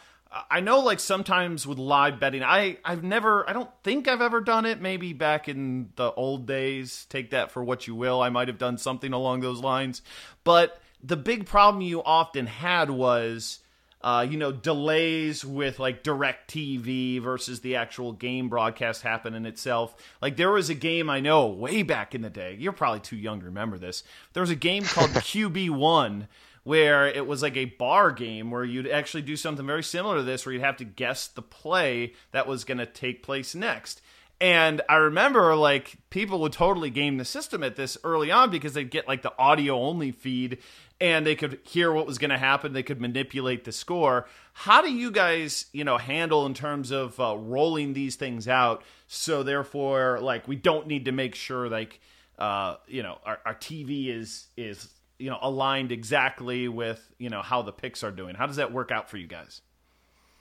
I 0.49 0.61
know 0.61 0.79
like 0.79 1.01
sometimes 1.01 1.67
with 1.67 1.77
live 1.77 2.19
betting, 2.19 2.41
I 2.43 2.77
I've 2.85 3.03
never 3.03 3.49
I 3.49 3.53
don't 3.53 3.69
think 3.83 4.07
I've 4.07 4.21
ever 4.21 4.39
done 4.39 4.65
it. 4.65 4.79
Maybe 4.79 5.11
back 5.11 5.49
in 5.49 5.89
the 5.97 6.13
old 6.13 6.45
days, 6.45 7.05
take 7.09 7.31
that 7.31 7.51
for 7.51 7.63
what 7.63 7.85
you 7.85 7.95
will. 7.95 8.21
I 8.21 8.29
might 8.29 8.47
have 8.47 8.57
done 8.57 8.77
something 8.77 9.11
along 9.11 9.41
those 9.41 9.59
lines. 9.59 10.01
But 10.43 10.81
the 11.03 11.17
big 11.17 11.45
problem 11.45 11.81
you 11.81 12.01
often 12.03 12.47
had 12.47 12.89
was 12.89 13.59
uh, 14.03 14.25
you 14.27 14.37
know, 14.37 14.51
delays 14.51 15.45
with 15.45 15.79
like 15.79 16.03
DirecTV 16.03 17.21
versus 17.21 17.61
the 17.61 17.75
actual 17.75 18.13
game 18.13 18.49
broadcast 18.49 19.03
happening 19.03 19.45
itself. 19.45 19.95
Like 20.21 20.37
there 20.37 20.51
was 20.51 20.69
a 20.69 20.75
game 20.75 21.09
I 21.09 21.19
know 21.19 21.47
way 21.47 21.83
back 21.83 22.15
in 22.15 22.21
the 22.21 22.29
day. 22.29 22.55
You're 22.59 22.71
probably 22.71 23.01
too 23.01 23.15
young 23.15 23.39
to 23.41 23.45
remember 23.45 23.77
this. 23.77 24.03
There 24.33 24.41
was 24.41 24.49
a 24.49 24.55
game 24.55 24.83
called 24.83 25.09
QB1 25.11 26.27
where 26.63 27.07
it 27.07 27.25
was 27.25 27.41
like 27.41 27.57
a 27.57 27.65
bar 27.65 28.11
game 28.11 28.51
where 28.51 28.63
you'd 28.63 28.87
actually 28.87 29.23
do 29.23 29.35
something 29.35 29.65
very 29.65 29.83
similar 29.83 30.17
to 30.17 30.23
this, 30.23 30.45
where 30.45 30.53
you'd 30.53 30.61
have 30.61 30.77
to 30.77 30.85
guess 30.85 31.27
the 31.27 31.41
play 31.41 32.13
that 32.31 32.47
was 32.47 32.63
going 32.63 32.77
to 32.77 32.85
take 32.85 33.23
place 33.23 33.55
next. 33.55 34.01
And 34.39 34.81
I 34.89 34.95
remember 34.95 35.55
like 35.55 35.97
people 36.09 36.39
would 36.39 36.53
totally 36.53 36.89
game 36.89 37.17
the 37.17 37.25
system 37.25 37.63
at 37.63 37.75
this 37.75 37.95
early 38.03 38.31
on 38.31 38.49
because 38.49 38.73
they'd 38.73 38.89
get 38.89 39.07
like 39.07 39.21
the 39.21 39.37
audio 39.37 39.79
only 39.79 40.11
feed 40.11 40.57
and 40.99 41.25
they 41.25 41.35
could 41.35 41.59
hear 41.63 41.91
what 41.91 42.07
was 42.07 42.17
going 42.17 42.31
to 42.31 42.39
happen. 42.39 42.73
They 42.73 42.81
could 42.81 42.99
manipulate 42.99 43.65
the 43.65 43.71
score. 43.71 44.27
How 44.53 44.81
do 44.81 44.91
you 44.91 45.11
guys, 45.11 45.67
you 45.73 45.83
know, 45.83 45.97
handle 45.97 46.47
in 46.47 46.55
terms 46.55 46.89
of 46.89 47.19
uh, 47.19 47.37
rolling 47.37 47.93
these 47.93 48.15
things 48.15 48.47
out? 48.47 48.83
So 49.07 49.43
therefore, 49.43 50.19
like 50.19 50.47
we 50.47 50.55
don't 50.55 50.87
need 50.87 51.05
to 51.05 51.11
make 51.11 51.35
sure 51.35 51.69
like, 51.69 51.99
uh, 52.39 52.77
you 52.87 53.03
know, 53.03 53.19
our, 53.23 53.39
our 53.45 53.55
TV 53.55 54.07
is 54.07 54.47
is 54.57 54.89
you 55.21 55.29
know 55.29 55.39
aligned 55.41 55.91
exactly 55.91 56.67
with 56.67 57.13
you 57.17 57.29
know 57.29 57.41
how 57.41 57.61
the 57.61 57.71
picks 57.71 58.03
are 58.03 58.11
doing. 58.11 58.35
How 58.35 58.47
does 58.47 58.57
that 58.57 58.71
work 58.73 58.91
out 58.91 59.09
for 59.09 59.17
you 59.17 59.27
guys? 59.27 59.61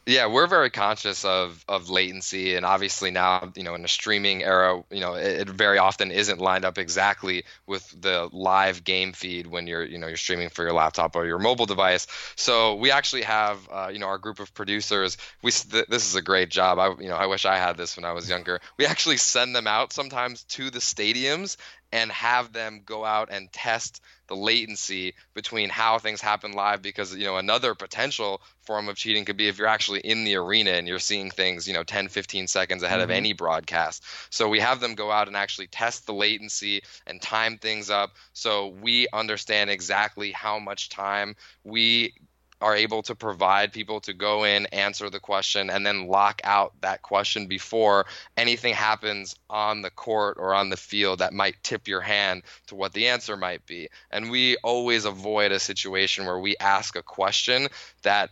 Yeah, 0.06 0.26
we're 0.26 0.46
very 0.46 0.70
conscious 0.70 1.25
of 1.26 1.62
of 1.68 1.90
latency, 1.90 2.56
and 2.56 2.64
obviously 2.64 3.10
now, 3.10 3.52
you 3.54 3.62
know, 3.62 3.75
in 3.75 3.84
a 3.84 3.88
streaming 3.88 4.42
era, 4.42 4.82
you 4.90 5.00
know, 5.00 5.14
it, 5.14 5.42
it, 5.42 5.49
very 5.50 5.76
often 5.76 6.10
isn't 6.10 6.40
lined 6.40 6.64
up 6.64 6.78
exactly 6.78 7.44
with 7.66 7.88
the 8.00 8.28
live 8.32 8.82
game 8.82 9.12
feed 9.12 9.46
when 9.46 9.66
you're, 9.66 9.84
you 9.84 9.99
know, 9.99 10.06
you're 10.06 10.16
streaming 10.16 10.49
for 10.49 10.64
your 10.64 10.72
laptop 10.72 11.14
or 11.16 11.26
your 11.26 11.38
mobile 11.38 11.66
device. 11.66 12.06
So 12.34 12.76
we 12.76 12.90
actually 12.90 13.22
have, 13.22 13.68
uh, 13.70 13.90
you 13.92 13.99
know, 13.99 14.06
our 14.06 14.18
group 14.18 14.40
of 14.40 14.52
producers. 14.54 15.18
We 15.42 15.52
th- 15.52 15.87
this 15.88 16.08
is 16.08 16.14
a 16.14 16.22
great 16.22 16.49
job. 16.49 16.78
I, 16.78 16.88
you 17.00 17.08
know, 17.08 17.16
I 17.16 17.26
wish 17.26 17.44
I 17.44 17.58
had 17.58 17.76
this 17.76 17.94
when 17.96 18.06
I 18.06 18.12
was 18.12 18.28
younger. 18.28 18.60
We 18.78 18.87
actually 18.87 19.18
send 19.18 19.54
them 19.54 19.66
out 19.66 19.92
sometimes 19.92 20.44
to 20.44 20.70
the 20.70 20.80
stadiums 20.80 21.56
and 21.92 22.10
have 22.10 22.52
them 22.52 22.82
go 22.84 23.04
out 23.04 23.28
and 23.30 23.52
test 23.52 24.00
the 24.30 24.37
latency 24.37 25.12
between 25.34 25.68
how 25.68 25.99
things 25.99 26.20
happen 26.20 26.52
live 26.52 26.80
because 26.80 27.14
you 27.16 27.25
know 27.25 27.37
another 27.37 27.75
potential 27.75 28.40
form 28.62 28.88
of 28.88 28.94
cheating 28.94 29.25
could 29.25 29.37
be 29.37 29.49
if 29.49 29.58
you're 29.58 29.66
actually 29.66 29.99
in 29.99 30.22
the 30.22 30.37
arena 30.37 30.70
and 30.70 30.87
you're 30.87 31.00
seeing 31.00 31.30
things 31.30 31.66
you 31.66 31.75
know 31.75 31.82
10 31.82 32.06
15 32.06 32.46
seconds 32.46 32.84
ahead 32.84 33.00
mm-hmm. 33.00 33.04
of 33.04 33.10
any 33.10 33.32
broadcast 33.32 34.04
so 34.30 34.49
we 34.49 34.60
have 34.60 34.78
them 34.78 34.94
go 34.94 35.10
out 35.10 35.26
and 35.26 35.37
actually 35.37 35.66
test 35.66 36.06
the 36.06 36.14
latency 36.14 36.80
and 37.08 37.20
time 37.20 37.58
things 37.58 37.90
up 37.90 38.12
so 38.32 38.68
we 38.68 39.08
understand 39.12 39.68
exactly 39.68 40.30
how 40.30 40.60
much 40.60 40.88
time 40.88 41.34
we 41.64 42.14
are 42.61 42.76
able 42.76 43.02
to 43.02 43.14
provide 43.14 43.73
people 43.73 44.00
to 44.00 44.12
go 44.12 44.45
in, 44.45 44.67
answer 44.67 45.09
the 45.09 45.21
question, 45.21 45.71
and 45.71 45.85
then 45.85 46.07
lock 46.07 46.40
out 46.45 46.73
that 46.83 47.02
question 47.02 47.47
before 47.47 48.07
anything 48.37 48.75
happens 48.75 49.35
on 49.49 49.83
the 49.83 49.90
court 49.90 50.37
or 50.38 50.55
on 50.55 50.69
the 50.71 50.76
field 50.76 51.21
that 51.21 51.33
might 51.33 51.62
tip 51.62 51.88
your 51.88 52.00
hand 52.00 52.43
to 52.67 52.75
what 52.75 52.93
the 52.93 53.09
answer 53.09 53.37
might 53.37 53.64
be. 53.67 53.88
And 54.11 54.31
we 54.31 54.57
always 54.59 55.05
avoid 55.05 55.52
a 55.52 55.59
situation 55.59 56.26
where 56.26 56.38
we 56.38 56.57
ask 56.59 56.97
a 56.97 57.02
question 57.02 57.69
that 58.02 58.31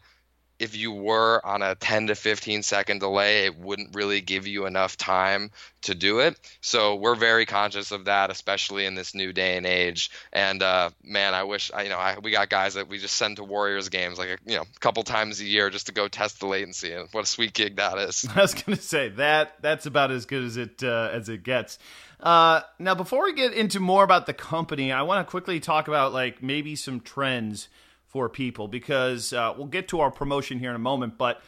if 0.58 0.76
you 0.76 0.92
were 0.92 1.44
on 1.44 1.62
a 1.62 1.74
10 1.74 2.08
to 2.08 2.14
15 2.14 2.62
second 2.62 2.98
delay, 2.98 3.46
it 3.46 3.58
wouldn't 3.58 3.94
really 3.94 4.20
give 4.20 4.46
you 4.46 4.66
enough 4.66 4.96
time 4.96 5.50
to 5.82 5.94
do 5.94 6.18
it. 6.18 6.38
So 6.60 6.96
we're 6.96 7.14
very 7.14 7.46
conscious 7.46 7.92
of 7.92 8.06
that, 8.06 8.30
especially 8.30 8.84
in 8.84 8.94
this 8.94 9.14
new 9.14 9.32
day 9.32 9.56
and 9.56 9.66
age. 9.66 10.10
And 10.32 10.62
uh, 10.62 10.90
man, 11.02 11.34
I 11.34 11.44
wish 11.44 11.70
you 11.82 11.88
know 11.88 11.98
I, 11.98 12.18
we 12.18 12.30
got 12.30 12.48
guys 12.48 12.74
that 12.74 12.88
we 12.88 12.98
just 12.98 13.14
send 13.14 13.36
to 13.36 13.44
Warriors 13.44 13.88
games 13.88 14.18
like 14.18 14.30
a, 14.30 14.38
you 14.44 14.56
know 14.56 14.62
a 14.62 14.80
couple 14.80 15.02
times 15.04 15.40
a 15.40 15.44
year 15.44 15.70
just 15.70 15.86
to 15.86 15.92
go 15.92 16.08
test 16.08 16.40
the 16.40 16.46
latency. 16.46 16.92
And 16.92 17.08
what 17.12 17.24
a 17.24 17.26
sweet 17.26 17.52
gig 17.54 17.76
that 17.76 17.98
is. 17.98 18.26
I 18.34 18.40
was 18.40 18.54
gonna 18.54 18.76
say 18.76 19.10
that 19.10 19.54
that's 19.60 19.86
about 19.86 20.10
as 20.10 20.26
good 20.26 20.44
as 20.44 20.56
it 20.56 20.82
uh, 20.82 21.10
as 21.12 21.28
it 21.28 21.42
gets. 21.44 21.78
Uh, 22.20 22.62
now, 22.80 22.96
before 22.96 23.22
we 23.22 23.32
get 23.32 23.52
into 23.52 23.78
more 23.78 24.02
about 24.02 24.26
the 24.26 24.34
company, 24.34 24.90
I 24.90 25.02
want 25.02 25.24
to 25.24 25.30
quickly 25.30 25.60
talk 25.60 25.86
about 25.86 26.12
like 26.12 26.42
maybe 26.42 26.74
some 26.74 26.98
trends 27.00 27.68
for 28.08 28.28
people 28.28 28.68
because 28.68 29.32
uh, 29.32 29.54
we'll 29.56 29.66
get 29.66 29.88
to 29.88 30.00
our 30.00 30.10
promotion 30.10 30.58
here 30.58 30.70
in 30.70 30.76
a 30.76 30.80
moment. 30.80 31.16
But 31.18 31.40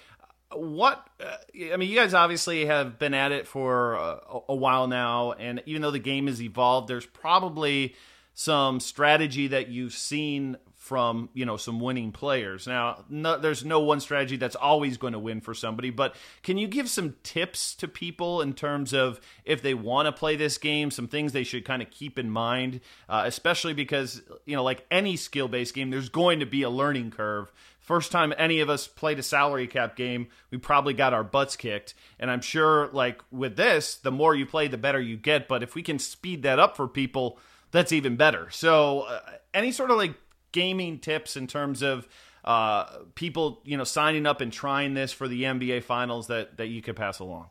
what 0.52 1.07
uh, 1.21 1.37
I 1.73 1.76
mean, 1.76 1.88
you 1.88 1.97
guys 1.97 2.14
obviously 2.14 2.67
have 2.67 2.99
been 2.99 3.14
at 3.14 3.33
it 3.33 3.47
for 3.47 3.97
uh, 3.97 4.40
a 4.49 4.55
while 4.55 4.87
now, 4.87 5.33
and 5.33 5.62
even 5.67 5.83
though 5.83 5.90
the 5.90 5.99
game 5.99 6.26
has 6.26 6.43
evolved, 6.43 6.88
there's 6.88 7.07
probably 7.07 7.95
some 8.35 8.81
strategy 8.81 9.49
that 9.49 9.69
you've 9.69 9.93
seen 9.93 10.57
from 10.81 11.29
you 11.35 11.45
know 11.45 11.59
some 11.59 11.79
winning 11.79 12.11
players. 12.11 12.67
Now, 12.67 13.05
no, 13.11 13.39
there's 13.39 13.67
no 13.67 13.81
one 13.81 14.01
strategy 14.01 14.39
that's 14.39 14.57
always 14.57 14.97
going 14.97 15.13
to 15.13 15.19
win 15.19 15.43
for 15.43 15.53
somebody, 15.53 15.91
but 15.91 16.17
can 16.43 16.57
you 16.57 16.67
give 16.67 16.89
some 16.89 17.17
tips 17.23 17.75
to 17.77 17.87
people 17.87 18.41
in 18.41 18.55
terms 18.55 18.95
of 18.95 19.21
if 19.45 19.61
they 19.61 19.75
want 19.75 20.07
to 20.07 20.13
play 20.13 20.37
this 20.37 20.57
game, 20.57 20.91
some 20.91 21.07
things 21.07 21.33
they 21.33 21.45
should 21.45 21.67
kind 21.67 21.83
of 21.83 21.91
keep 21.91 22.19
in 22.19 22.31
mind, 22.31 22.81
uh, 23.11 23.25
especially 23.27 23.75
because 23.75 24.23
you 24.47 24.57
know, 24.57 24.65
like 24.65 24.87
any 24.91 25.17
skill-based 25.17 25.75
game, 25.75 25.91
there's 25.91 26.09
going 26.09 26.41
to 26.41 26.47
be 26.47 26.63
a 26.63 26.71
learning 26.71 27.11
curve. 27.11 27.53
First 27.79 28.11
time 28.11 28.33
any 28.39 28.61
of 28.61 28.71
us 28.71 28.87
played 28.87 29.19
a 29.19 29.23
salary 29.23 29.67
cap 29.67 29.97
game, 29.97 30.29
we 30.51 30.57
probably 30.57 30.95
got 30.95 31.13
our 31.13 31.25
butts 31.25 31.57
kicked. 31.57 31.93
And 32.19 32.31
I'm 32.31 32.41
sure, 32.41 32.89
like 32.93 33.21
with 33.31 33.57
this, 33.57 33.97
the 33.97 34.11
more 34.11 34.35
you 34.35 34.47
play, 34.47 34.67
the 34.67 34.79
better 34.79 35.01
you 35.01 35.19
get. 35.19 35.47
But 35.47 35.63
if 35.63 35.75
we 35.75 35.83
can 35.83 35.99
speed 35.99 36.43
that 36.45 36.59
up 36.59 36.75
for 36.75 36.89
people, 36.89 37.39
that's 37.71 37.93
even 37.93 38.17
better. 38.17 38.49
So, 38.51 39.03
uh, 39.03 39.21
any 39.53 39.73
sort 39.73 39.91
of 39.91 39.99
like 39.99 40.15
gaming 40.52 40.99
tips 40.99 41.37
in 41.37 41.47
terms 41.47 41.83
of 41.83 42.09
uh, 42.45 42.85
people, 43.14 43.61
you 43.64 43.76
know, 43.76 43.85
signing 43.85 44.26
up 44.26 44.40
and 44.40 44.52
trying 44.52 44.95
this 44.95 45.12
for 45.12 45.28
the 45.28 45.42
NBA 45.42 45.85
Finals 45.85 46.28
that 46.28 46.57
that 46.57 46.69
you 46.69 46.83
could 46.83 46.97
pass 46.97 47.19
along? 47.19 47.50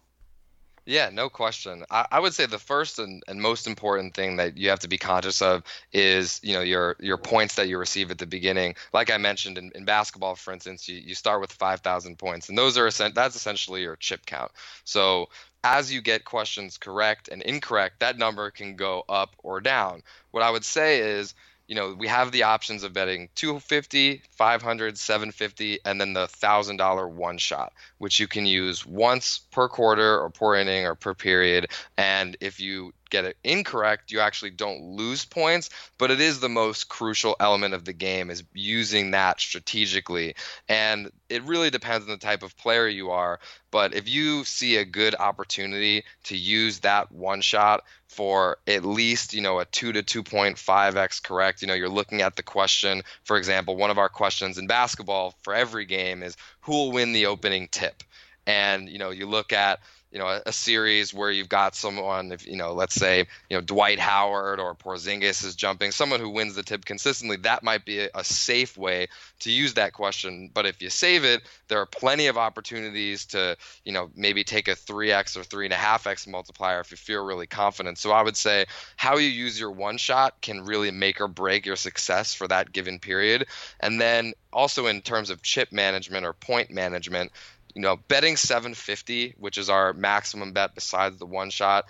Yeah, 0.89 1.11
no 1.13 1.29
question. 1.29 1.83
I, 1.91 2.07
I 2.13 2.19
would 2.19 2.33
say 2.33 2.47
the 2.47 2.57
first 2.57 2.97
and, 2.97 3.21
and, 3.27 3.39
most 3.39 3.67
important 3.67 4.15
thing 4.15 4.37
that 4.37 4.57
you 4.57 4.69
have 4.69 4.79
to 4.79 4.87
be 4.87 4.97
conscious 4.97 5.39
of 5.39 5.61
is, 5.93 6.39
you 6.41 6.53
know, 6.53 6.61
your 6.61 6.95
your 6.99 7.17
points 7.17 7.53
that 7.55 7.67
you 7.67 7.77
receive 7.77 8.09
at 8.09 8.17
the 8.17 8.25
beginning. 8.25 8.73
Like 8.91 9.11
I 9.11 9.17
mentioned 9.17 9.59
in, 9.59 9.71
in 9.75 9.85
basketball, 9.85 10.33
for 10.35 10.51
instance, 10.51 10.89
you, 10.89 10.97
you 10.97 11.13
start 11.13 11.41
with 11.41 11.51
5,000 11.51 12.17
points, 12.17 12.49
and 12.49 12.57
those 12.57 12.75
are 12.75 12.89
that's 12.89 13.35
essentially 13.35 13.83
your 13.83 13.97
chip 13.97 14.25
count. 14.25 14.51
So 14.83 15.29
as 15.63 15.93
you 15.93 16.01
get 16.01 16.25
questions 16.25 16.77
correct 16.77 17.27
and 17.27 17.43
incorrect, 17.43 17.99
that 17.99 18.17
number 18.17 18.49
can 18.49 18.75
go 18.75 19.03
up 19.07 19.35
or 19.43 19.61
down. 19.61 20.01
What 20.31 20.41
I 20.41 20.49
would 20.49 20.65
say 20.65 21.01
is 21.01 21.35
you 21.69 21.75
know, 21.75 21.93
we 21.93 22.07
have 22.07 22.31
the 22.31 22.43
options 22.43 22.81
of 22.81 22.93
betting 22.93 23.29
250, 23.35 24.23
500, 24.31 24.97
750, 24.97 25.79
and 25.85 26.01
then 26.01 26.13
the 26.13 26.25
$1,000 26.25 27.11
one 27.11 27.37
shot, 27.37 27.73
which 27.99 28.19
you 28.19 28.27
can 28.27 28.47
use 28.47 28.87
once 28.87 29.37
per 29.51 29.69
quarter 29.69 30.19
or 30.19 30.31
per 30.31 30.55
inning 30.55 30.87
or 30.87 30.95
per 30.95 31.13
period. 31.13 31.67
And 31.95 32.35
if 32.41 32.59
you 32.59 32.93
get 33.09 33.25
it 33.25 33.37
incorrect, 33.43 34.11
you 34.11 34.19
actually 34.19 34.51
don't 34.51 34.81
lose 34.81 35.25
points, 35.25 35.69
but 35.97 36.11
it 36.11 36.19
is 36.19 36.39
the 36.39 36.49
most 36.49 36.89
crucial 36.89 37.35
element 37.39 37.73
of 37.73 37.85
the 37.85 37.93
game 37.93 38.29
is 38.29 38.43
using 38.53 39.11
that 39.11 39.39
strategically. 39.39 40.35
And 40.67 41.11
it 41.29 41.43
really 41.43 41.69
depends 41.69 42.05
on 42.05 42.11
the 42.11 42.17
type 42.17 42.43
of 42.43 42.57
player 42.57 42.87
you 42.87 43.11
are, 43.11 43.39
but 43.71 43.93
if 43.93 44.09
you 44.09 44.43
see 44.45 44.77
a 44.77 44.85
good 44.85 45.15
opportunity 45.15 46.03
to 46.25 46.37
use 46.37 46.79
that 46.79 47.11
one 47.11 47.41
shot 47.41 47.83
for 48.07 48.57
at 48.67 48.83
least, 48.83 49.33
you 49.33 49.41
know, 49.41 49.59
a 49.59 49.65
2 49.65 49.93
to 49.93 50.03
2.5x 50.03 51.23
correct, 51.23 51.61
you 51.61 51.67
know, 51.67 51.75
you're 51.75 51.89
looking 51.89 52.21
at 52.21 52.35
the 52.35 52.43
question, 52.43 53.03
for 53.23 53.37
example, 53.37 53.75
one 53.75 53.91
of 53.91 53.99
our 53.99 54.09
questions 54.09 54.57
in 54.57 54.67
basketball 54.67 55.35
for 55.41 55.53
every 55.53 55.85
game 55.85 56.23
is 56.23 56.35
who 56.61 56.71
will 56.71 56.91
win 56.91 57.13
the 57.13 57.27
opening 57.27 57.67
tip? 57.67 58.03
And, 58.47 58.89
you 58.89 58.97
know, 58.97 59.11
you 59.11 59.27
look 59.27 59.53
at 59.53 59.79
you 60.11 60.17
know 60.17 60.27
a, 60.27 60.41
a, 60.47 60.51
series 60.51 61.13
where 61.13 61.31
you've 61.31 61.49
got 61.49 61.75
someone 61.75 62.31
if 62.31 62.45
you 62.47 62.55
know 62.55 62.73
let's 62.73 62.95
say 62.95 63.19
you 63.49 63.57
know 63.57 63.61
Dwight 63.61 63.99
Howard 63.99 64.59
or 64.59 64.75
Porzingis 64.75 65.43
is 65.43 65.55
jumping 65.55 65.91
someone 65.91 66.19
who 66.19 66.29
wins 66.29 66.55
the 66.55 66.63
tip 66.63 66.85
consistently 66.85 67.37
that 67.37 67.63
might 67.63 67.85
be 67.85 67.99
a, 67.99 68.09
a, 68.15 68.23
safe 68.23 68.77
way 68.77 69.07
to 69.39 69.51
use 69.51 69.73
that 69.75 69.93
question. 69.93 70.49
But 70.53 70.65
if 70.65 70.81
you 70.81 70.89
save 70.89 71.23
it 71.23 71.43
there 71.67 71.79
are 71.79 71.85
plenty 71.85 72.27
of 72.27 72.37
opportunities 72.37 73.25
to 73.27 73.55
you 73.85 73.91
know 73.91 74.09
maybe 74.15 74.43
take 74.43 74.67
a 74.67 74.75
3x 74.75 75.37
or 75.37 75.41
3.5x 75.41 76.27
multiplier 76.27 76.79
if 76.79 76.91
you 76.91 76.97
feel 76.97 77.23
really 77.23 77.47
confident. 77.47 77.97
So 77.97 78.11
I 78.11 78.23
would 78.23 78.37
say 78.37 78.65
how 78.95 79.17
you 79.17 79.29
use 79.29 79.59
your 79.59 79.71
one 79.71 79.97
shot 79.97 80.41
can 80.41 80.65
really 80.65 80.91
make 80.91 81.21
or 81.21 81.27
break 81.27 81.65
your 81.65 81.75
success 81.75 82.33
for 82.33 82.47
that 82.47 82.71
given 82.71 82.99
period. 82.99 83.45
And 83.79 84.01
then 84.01 84.33
also 84.51 84.87
in 84.87 85.01
terms 85.01 85.29
of 85.29 85.43
chip 85.43 85.71
management 85.71 86.25
or 86.25 86.33
point 86.33 86.71
management 86.71 87.31
you 87.75 87.81
know, 87.81 87.97
betting 88.07 88.35
750, 88.35 89.35
which 89.37 89.57
is 89.57 89.69
our 89.69 89.93
maximum 89.93 90.53
bet 90.53 90.75
besides 90.75 91.17
the 91.17 91.25
one 91.25 91.49
shot, 91.49 91.85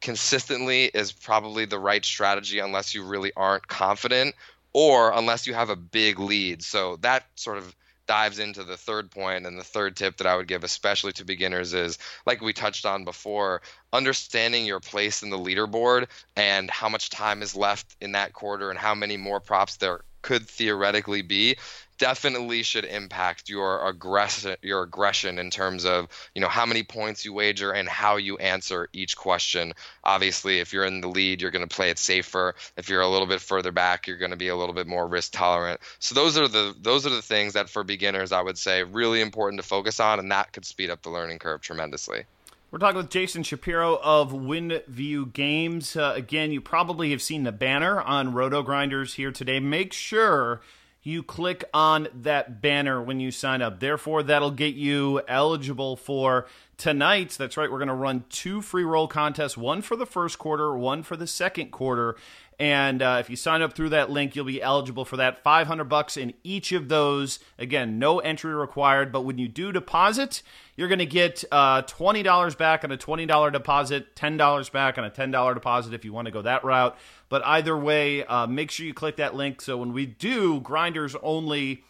consistently 0.00 0.84
is 0.84 1.12
probably 1.12 1.64
the 1.64 1.78
right 1.78 2.04
strategy 2.04 2.58
unless 2.58 2.94
you 2.94 3.04
really 3.04 3.32
aren't 3.36 3.66
confident 3.66 4.34
or 4.72 5.12
unless 5.12 5.46
you 5.46 5.54
have 5.54 5.70
a 5.70 5.76
big 5.76 6.18
lead. 6.18 6.62
So 6.62 6.96
that 6.96 7.24
sort 7.36 7.58
of 7.58 7.74
dives 8.06 8.38
into 8.38 8.64
the 8.64 8.76
third 8.76 9.10
point 9.10 9.46
and 9.46 9.58
the 9.58 9.64
third 9.64 9.96
tip 9.96 10.18
that 10.18 10.26
I 10.26 10.36
would 10.36 10.48
give, 10.48 10.62
especially 10.62 11.12
to 11.12 11.24
beginners, 11.24 11.72
is 11.72 11.98
like 12.26 12.42
we 12.42 12.52
touched 12.52 12.84
on 12.84 13.04
before, 13.04 13.62
understanding 13.92 14.66
your 14.66 14.80
place 14.80 15.22
in 15.22 15.30
the 15.30 15.38
leaderboard 15.38 16.08
and 16.36 16.70
how 16.70 16.88
much 16.88 17.08
time 17.08 17.42
is 17.42 17.56
left 17.56 17.96
in 18.00 18.12
that 18.12 18.32
quarter 18.32 18.70
and 18.70 18.78
how 18.78 18.94
many 18.94 19.16
more 19.16 19.40
props 19.40 19.76
there 19.76 20.02
could 20.20 20.48
theoretically 20.48 21.22
be 21.22 21.56
definitely 21.98 22.62
should 22.62 22.84
impact 22.84 23.48
your 23.48 23.86
aggression 23.86 24.56
your 24.62 24.82
aggression 24.82 25.38
in 25.38 25.50
terms 25.50 25.84
of 25.84 26.08
you 26.34 26.40
know 26.40 26.48
how 26.48 26.66
many 26.66 26.82
points 26.82 27.24
you 27.24 27.32
wager 27.32 27.72
and 27.72 27.88
how 27.88 28.16
you 28.16 28.36
answer 28.38 28.88
each 28.92 29.16
question 29.16 29.72
obviously 30.02 30.58
if 30.58 30.72
you're 30.72 30.84
in 30.84 31.00
the 31.00 31.08
lead 31.08 31.40
you're 31.40 31.50
going 31.50 31.66
to 31.66 31.74
play 31.74 31.90
it 31.90 31.98
safer 31.98 32.54
if 32.76 32.88
you're 32.88 33.00
a 33.00 33.08
little 33.08 33.26
bit 33.26 33.40
further 33.40 33.72
back 33.72 34.06
you're 34.06 34.18
going 34.18 34.30
to 34.30 34.36
be 34.36 34.48
a 34.48 34.56
little 34.56 34.74
bit 34.74 34.86
more 34.86 35.06
risk 35.06 35.32
tolerant 35.32 35.80
so 35.98 36.14
those 36.14 36.36
are 36.36 36.48
the 36.48 36.74
those 36.80 37.06
are 37.06 37.10
the 37.10 37.22
things 37.22 37.52
that 37.52 37.68
for 37.68 37.84
beginners 37.84 38.32
I 38.32 38.42
would 38.42 38.58
say 38.58 38.82
really 38.82 39.20
important 39.20 39.60
to 39.60 39.66
focus 39.66 40.00
on 40.00 40.18
and 40.18 40.30
that 40.32 40.52
could 40.52 40.64
speed 40.64 40.90
up 40.90 41.02
the 41.02 41.10
learning 41.10 41.38
curve 41.38 41.60
tremendously 41.60 42.24
we're 42.70 42.80
talking 42.80 42.96
with 42.96 43.10
Jason 43.10 43.44
Shapiro 43.44 44.00
of 44.02 44.32
WinView 44.32 45.32
Games. 45.32 45.94
Uh, 45.94 46.12
again, 46.16 46.50
you 46.50 46.60
probably 46.60 47.12
have 47.12 47.22
seen 47.22 47.44
the 47.44 47.52
banner 47.52 48.00
on 48.00 48.34
RotoGrinders 48.34 49.14
here 49.14 49.30
today. 49.30 49.60
Make 49.60 49.92
sure 49.92 50.60
you 51.04 51.22
click 51.22 51.64
on 51.74 52.08
that 52.22 52.62
banner 52.62 53.00
when 53.00 53.20
you 53.20 53.30
sign 53.30 53.60
up. 53.60 53.78
Therefore, 53.78 54.22
that'll 54.22 54.50
get 54.50 54.74
you 54.74 55.20
eligible 55.28 55.96
for 55.96 56.46
tonight's. 56.78 57.36
That's 57.36 57.58
right, 57.58 57.70
we're 57.70 57.78
going 57.78 57.88
to 57.88 57.94
run 57.94 58.24
two 58.30 58.62
free 58.62 58.84
roll 58.84 59.06
contests 59.06 59.56
one 59.56 59.82
for 59.82 59.96
the 59.96 60.06
first 60.06 60.38
quarter, 60.38 60.76
one 60.76 61.02
for 61.02 61.16
the 61.16 61.26
second 61.26 61.70
quarter. 61.70 62.16
And 62.58 63.02
uh, 63.02 63.16
if 63.20 63.28
you 63.28 63.36
sign 63.36 63.62
up 63.62 63.74
through 63.74 63.90
that 63.90 64.10
link, 64.10 64.36
you'll 64.36 64.44
be 64.44 64.62
eligible 64.62 65.04
for 65.04 65.16
that 65.16 65.42
500 65.42 65.84
bucks 65.84 66.16
in 66.16 66.34
each 66.44 66.72
of 66.72 66.88
those. 66.88 67.40
Again, 67.58 67.98
no 67.98 68.20
entry 68.20 68.54
required, 68.54 69.10
but 69.10 69.22
when 69.22 69.38
you 69.38 69.48
do 69.48 69.72
deposit, 69.72 70.42
you're 70.76 70.88
going 70.88 71.00
to 71.00 71.06
get 71.06 71.44
uh, 71.50 71.82
$20 71.82 72.56
back 72.56 72.84
on 72.84 72.92
a 72.92 72.96
$20 72.96 73.52
deposit, 73.52 74.14
$10 74.14 74.72
back 74.72 74.98
on 74.98 75.04
a 75.04 75.10
$10 75.10 75.54
deposit 75.54 75.94
if 75.94 76.04
you 76.04 76.12
want 76.12 76.26
to 76.26 76.32
go 76.32 76.42
that 76.42 76.64
route. 76.64 76.96
But 77.28 77.44
either 77.44 77.76
way, 77.76 78.24
uh, 78.24 78.46
make 78.46 78.70
sure 78.70 78.86
you 78.86 78.94
click 78.94 79.16
that 79.16 79.34
link 79.34 79.60
so 79.60 79.76
when 79.76 79.92
we 79.92 80.06
do 80.06 80.60
grinders 80.60 81.16
only 81.22 81.82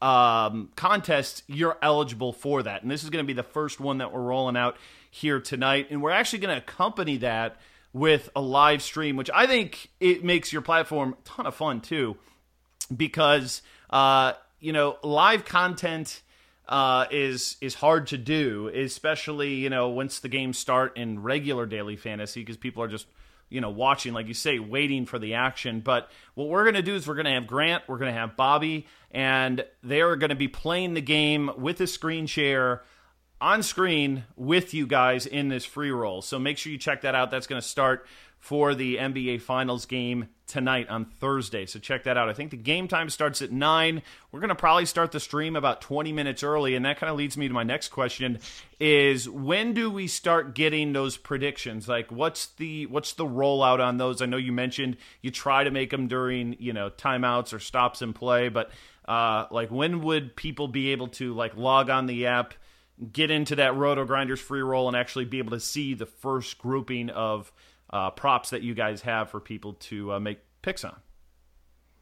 um, 0.00 0.70
contests, 0.76 1.42
you're 1.46 1.78
eligible 1.80 2.32
for 2.32 2.62
that. 2.62 2.82
And 2.82 2.90
this 2.90 3.02
is 3.02 3.10
going 3.10 3.24
to 3.24 3.26
be 3.26 3.32
the 3.32 3.42
first 3.42 3.80
one 3.80 3.98
that 3.98 4.12
we're 4.12 4.20
rolling 4.20 4.56
out 4.56 4.76
here 5.10 5.40
tonight. 5.40 5.88
And 5.90 6.02
we're 6.02 6.10
actually 6.10 6.40
going 6.40 6.54
to 6.54 6.62
accompany 6.62 7.16
that 7.18 7.56
with 7.94 8.28
a 8.34 8.42
live 8.42 8.82
stream, 8.82 9.16
which 9.16 9.30
I 9.32 9.46
think 9.46 9.88
it 10.00 10.22
makes 10.22 10.52
your 10.52 10.60
platform 10.60 11.14
a 11.18 11.22
ton 11.26 11.46
of 11.46 11.54
fun 11.54 11.80
too, 11.80 12.16
because 12.94 13.62
uh, 13.88 14.34
you 14.60 14.72
know 14.74 14.98
live 15.02 15.46
content 15.46 16.20
uh, 16.68 17.06
is 17.10 17.56
is 17.62 17.74
hard 17.74 18.08
to 18.08 18.18
do, 18.18 18.70
especially 18.74 19.54
you 19.54 19.70
know 19.70 19.88
once 19.88 20.18
the 20.18 20.28
games 20.28 20.58
start 20.58 20.98
in 20.98 21.22
regular 21.22 21.64
daily 21.64 21.96
fantasy, 21.96 22.40
because 22.40 22.56
people 22.56 22.82
are 22.82 22.88
just 22.88 23.06
you 23.48 23.60
know 23.60 23.70
watching, 23.70 24.12
like 24.12 24.26
you 24.26 24.34
say, 24.34 24.58
waiting 24.58 25.06
for 25.06 25.20
the 25.20 25.34
action. 25.34 25.80
But 25.80 26.10
what 26.34 26.48
we're 26.48 26.64
gonna 26.64 26.82
do 26.82 26.96
is 26.96 27.06
we're 27.06 27.14
gonna 27.14 27.34
have 27.34 27.46
Grant, 27.46 27.84
we're 27.86 27.98
gonna 27.98 28.12
have 28.12 28.36
Bobby, 28.36 28.88
and 29.12 29.64
they 29.84 30.00
are 30.00 30.16
gonna 30.16 30.34
be 30.34 30.48
playing 30.48 30.94
the 30.94 31.00
game 31.00 31.48
with 31.56 31.80
a 31.80 31.86
screen 31.86 32.26
share 32.26 32.82
on 33.44 33.62
screen 33.62 34.24
with 34.36 34.72
you 34.72 34.86
guys 34.86 35.26
in 35.26 35.50
this 35.50 35.66
free 35.66 35.90
roll. 35.90 36.22
So 36.22 36.38
make 36.38 36.56
sure 36.56 36.72
you 36.72 36.78
check 36.78 37.02
that 37.02 37.14
out. 37.14 37.30
That's 37.30 37.46
going 37.46 37.60
to 37.60 37.68
start 37.68 38.06
for 38.38 38.74
the 38.74 38.96
NBA 38.96 39.42
Finals 39.42 39.84
game 39.84 40.28
tonight 40.46 40.88
on 40.88 41.04
Thursday. 41.04 41.66
So 41.66 41.78
check 41.78 42.04
that 42.04 42.16
out. 42.16 42.30
I 42.30 42.32
think 42.32 42.52
the 42.52 42.56
game 42.56 42.88
time 42.88 43.10
starts 43.10 43.42
at 43.42 43.52
9. 43.52 44.02
We're 44.32 44.40
going 44.40 44.48
to 44.48 44.54
probably 44.54 44.86
start 44.86 45.12
the 45.12 45.20
stream 45.20 45.56
about 45.56 45.82
20 45.82 46.10
minutes 46.10 46.42
early 46.42 46.74
and 46.74 46.86
that 46.86 46.98
kind 46.98 47.10
of 47.10 47.18
leads 47.18 47.36
me 47.36 47.46
to 47.46 47.52
my 47.52 47.64
next 47.64 47.88
question 47.88 48.38
is 48.80 49.28
when 49.28 49.74
do 49.74 49.90
we 49.90 50.06
start 50.06 50.54
getting 50.54 50.94
those 50.94 51.18
predictions? 51.18 51.86
Like 51.86 52.10
what's 52.10 52.46
the 52.46 52.86
what's 52.86 53.12
the 53.12 53.26
rollout 53.26 53.78
on 53.78 53.98
those? 53.98 54.22
I 54.22 54.26
know 54.26 54.38
you 54.38 54.52
mentioned 54.52 54.96
you 55.20 55.30
try 55.30 55.64
to 55.64 55.70
make 55.70 55.90
them 55.90 56.08
during, 56.08 56.56
you 56.58 56.72
know, 56.72 56.88
timeouts 56.88 57.52
or 57.52 57.58
stops 57.58 58.00
in 58.00 58.14
play, 58.14 58.48
but 58.48 58.70
uh, 59.06 59.46
like 59.50 59.70
when 59.70 60.00
would 60.02 60.34
people 60.34 60.66
be 60.66 60.92
able 60.92 61.08
to 61.08 61.34
like 61.34 61.56
log 61.58 61.90
on 61.90 62.06
the 62.06 62.26
app 62.26 62.54
get 63.12 63.30
into 63.30 63.56
that 63.56 63.72
RotoGrinders 63.72 64.38
free 64.38 64.62
roll 64.62 64.88
and 64.88 64.96
actually 64.96 65.24
be 65.24 65.38
able 65.38 65.50
to 65.50 65.60
see 65.60 65.94
the 65.94 66.06
first 66.06 66.58
grouping 66.58 67.10
of 67.10 67.52
uh, 67.90 68.10
props 68.10 68.50
that 68.50 68.62
you 68.62 68.74
guys 68.74 69.02
have 69.02 69.30
for 69.30 69.40
people 69.40 69.74
to 69.74 70.12
uh, 70.12 70.20
make 70.20 70.38
picks 70.62 70.84
on. 70.84 70.96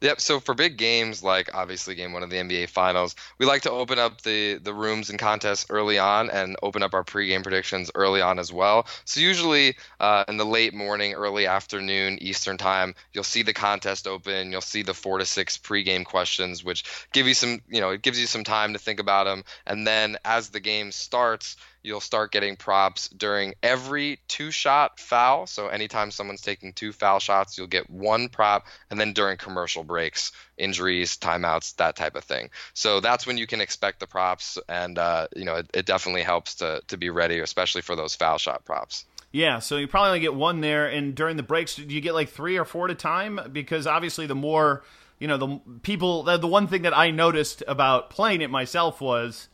Yep. 0.03 0.19
So 0.19 0.41
for 0.41 0.53
big 0.53 0.75
games 0.75 1.23
like 1.23 1.55
obviously 1.55 1.95
game 1.95 2.11
one 2.11 2.23
of 2.23 2.29
the 2.29 2.35
NBA 2.35 2.67
Finals, 2.69 3.15
we 3.39 3.45
like 3.45 3.61
to 3.61 3.71
open 3.71 3.99
up 3.99 4.21
the 4.21 4.57
the 4.57 4.73
rooms 4.73 5.09
and 5.09 5.17
contests 5.17 5.65
early 5.69 5.97
on 5.97 6.29
and 6.29 6.57
open 6.61 6.83
up 6.83 6.93
our 6.93 7.05
pregame 7.05 7.41
predictions 7.41 7.89
early 7.95 8.19
on 8.21 8.37
as 8.37 8.51
well. 8.51 8.85
So 9.05 9.21
usually 9.21 9.77
uh, 10.01 10.25
in 10.27 10.35
the 10.35 10.45
late 10.45 10.73
morning, 10.73 11.13
early 11.13 11.47
afternoon 11.47 12.17
Eastern 12.21 12.57
time, 12.57 12.95
you'll 13.13 13.23
see 13.23 13.43
the 13.43 13.53
contest 13.53 14.05
open. 14.05 14.51
You'll 14.51 14.59
see 14.59 14.81
the 14.81 14.93
four 14.93 15.19
to 15.19 15.25
six 15.25 15.57
pregame 15.57 16.03
questions, 16.03 16.65
which 16.65 16.83
give 17.13 17.25
you 17.25 17.33
some 17.33 17.61
you 17.69 17.79
know 17.79 17.91
it 17.91 18.01
gives 18.01 18.19
you 18.19 18.27
some 18.27 18.43
time 18.43 18.73
to 18.73 18.79
think 18.79 18.99
about 18.99 19.23
them. 19.23 19.45
And 19.65 19.87
then 19.87 20.17
as 20.25 20.49
the 20.49 20.59
game 20.59 20.91
starts 20.91 21.55
you'll 21.83 21.99
start 21.99 22.31
getting 22.31 22.55
props 22.55 23.09
during 23.09 23.53
every 23.61 24.19
two 24.27 24.49
shot 24.49 24.99
foul. 24.99 25.45
So 25.45 25.67
anytime 25.67 26.09
someone's 26.09 26.41
taking 26.41 26.73
two 26.73 26.91
foul 26.93 27.19
shots, 27.19 27.57
you'll 27.57 27.67
get 27.67 27.89
one 27.89 28.29
prop, 28.29 28.65
and 28.89 28.99
then 28.99 29.13
during 29.13 29.37
commercial 29.37 29.83
breaks, 29.83 30.31
injuries, 30.57 31.17
timeouts, 31.17 31.75
that 31.75 31.95
type 31.95 32.15
of 32.15 32.23
thing. 32.23 32.49
So 32.73 32.99
that's 32.99 33.27
when 33.27 33.37
you 33.37 33.45
can 33.45 33.61
expect 33.61 33.99
the 33.99 34.07
props, 34.07 34.57
and 34.67 34.97
uh, 34.97 35.27
you 35.35 35.45
know 35.45 35.55
it, 35.55 35.69
it 35.73 35.85
definitely 35.85 36.23
helps 36.23 36.55
to 36.55 36.81
to 36.87 36.97
be 36.97 37.09
ready, 37.09 37.39
especially 37.39 37.81
for 37.81 37.95
those 37.95 38.15
foul 38.15 38.37
shot 38.37 38.65
props. 38.65 39.05
Yeah, 39.31 39.59
so 39.59 39.77
you 39.77 39.87
probably 39.87 40.09
only 40.09 40.19
get 40.19 40.35
one 40.35 40.61
there, 40.61 40.87
and 40.87 41.15
during 41.15 41.37
the 41.37 41.43
breaks, 41.43 41.75
do 41.75 41.83
you 41.83 42.01
get 42.01 42.13
like 42.13 42.29
three 42.29 42.57
or 42.57 42.65
four 42.65 42.85
at 42.85 42.91
a 42.91 42.95
time? 42.95 43.39
Because 43.51 43.87
obviously, 43.87 44.27
the 44.27 44.35
more 44.35 44.83
you 45.23 45.27
know, 45.27 45.37
the 45.37 45.59
people. 45.83 46.23
The, 46.23 46.37
the 46.37 46.47
one 46.47 46.67
thing 46.67 46.81
that 46.81 46.95
I 46.95 47.09
noticed 47.09 47.63
about 47.65 48.09
playing 48.09 48.41
it 48.41 48.49
myself 48.49 48.99
was 48.99 49.47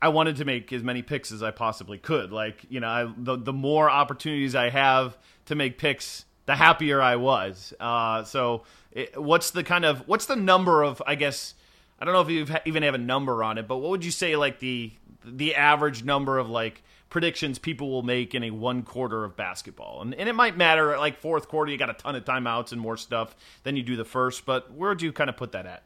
I 0.00 0.08
wanted 0.08 0.36
to 0.36 0.44
make 0.44 0.72
as 0.72 0.82
many 0.82 1.02
picks 1.02 1.32
as 1.32 1.42
I 1.42 1.50
possibly 1.50 1.98
could. 1.98 2.32
Like, 2.32 2.66
you 2.68 2.80
know, 2.80 2.88
I, 2.88 3.12
the 3.16 3.36
the 3.36 3.52
more 3.52 3.90
opportunities 3.90 4.54
I 4.54 4.68
have 4.68 5.16
to 5.46 5.54
make 5.54 5.78
picks, 5.78 6.24
the 6.44 6.54
happier 6.56 7.00
I 7.00 7.16
was. 7.16 7.72
Uh, 7.80 8.24
so, 8.24 8.64
it, 8.92 9.20
what's 9.20 9.50
the 9.50 9.64
kind 9.64 9.84
of 9.84 10.06
what's 10.06 10.26
the 10.26 10.36
number 10.36 10.82
of? 10.82 11.02
I 11.06 11.14
guess 11.14 11.54
I 11.98 12.04
don't 12.04 12.12
know 12.12 12.20
if 12.20 12.30
you 12.30 12.46
even 12.66 12.82
have 12.82 12.94
a 12.94 12.98
number 12.98 13.42
on 13.42 13.58
it, 13.58 13.66
but 13.66 13.78
what 13.78 13.90
would 13.90 14.04
you 14.04 14.10
say 14.10 14.36
like 14.36 14.58
the 14.60 14.92
the 15.24 15.54
average 15.54 16.04
number 16.04 16.38
of 16.38 16.50
like 16.50 16.82
predictions 17.08 17.58
people 17.58 17.90
will 17.90 18.02
make 18.02 18.34
in 18.34 18.44
a 18.44 18.50
one 18.50 18.82
quarter 18.82 19.24
of 19.24 19.34
basketball? 19.34 20.02
And 20.02 20.14
and 20.14 20.28
it 20.28 20.34
might 20.34 20.58
matter. 20.58 20.98
Like 20.98 21.18
fourth 21.18 21.48
quarter, 21.48 21.72
you 21.72 21.78
got 21.78 21.90
a 21.90 21.94
ton 21.94 22.14
of 22.14 22.24
timeouts 22.24 22.72
and 22.72 22.80
more 22.80 22.98
stuff 22.98 23.34
than 23.62 23.76
you 23.76 23.82
do 23.82 23.96
the 23.96 24.04
first. 24.04 24.44
But 24.44 24.72
where 24.72 24.90
would 24.90 25.00
you 25.00 25.10
kind 25.12 25.30
of 25.30 25.38
put 25.38 25.52
that 25.52 25.64
at? 25.64 25.84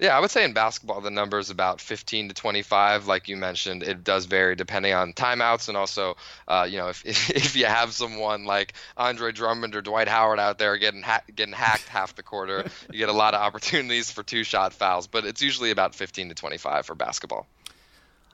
Yeah, 0.00 0.16
I 0.16 0.20
would 0.20 0.30
say 0.30 0.44
in 0.44 0.54
basketball 0.54 1.02
the 1.02 1.10
number 1.10 1.38
is 1.38 1.50
about 1.50 1.78
15 1.78 2.28
to 2.28 2.34
25. 2.34 3.06
Like 3.06 3.28
you 3.28 3.36
mentioned, 3.36 3.82
it 3.82 4.02
does 4.02 4.24
vary 4.24 4.56
depending 4.56 4.94
on 4.94 5.12
timeouts 5.12 5.68
and 5.68 5.76
also, 5.76 6.16
uh, 6.48 6.66
you 6.68 6.78
know, 6.78 6.88
if, 6.88 7.04
if 7.30 7.54
you 7.54 7.66
have 7.66 7.92
someone 7.92 8.46
like 8.46 8.72
Andre 8.96 9.30
Drummond 9.30 9.76
or 9.76 9.82
Dwight 9.82 10.08
Howard 10.08 10.38
out 10.38 10.58
there 10.58 10.78
getting 10.78 11.02
ha- 11.02 11.22
getting 11.34 11.52
hacked 11.52 11.86
half 11.86 12.14
the 12.16 12.22
quarter, 12.22 12.64
you 12.90 12.98
get 12.98 13.10
a 13.10 13.12
lot 13.12 13.34
of 13.34 13.42
opportunities 13.42 14.10
for 14.10 14.22
two 14.22 14.42
shot 14.42 14.72
fouls. 14.72 15.06
But 15.06 15.26
it's 15.26 15.42
usually 15.42 15.70
about 15.70 15.94
15 15.94 16.30
to 16.30 16.34
25 16.34 16.86
for 16.86 16.94
basketball. 16.94 17.46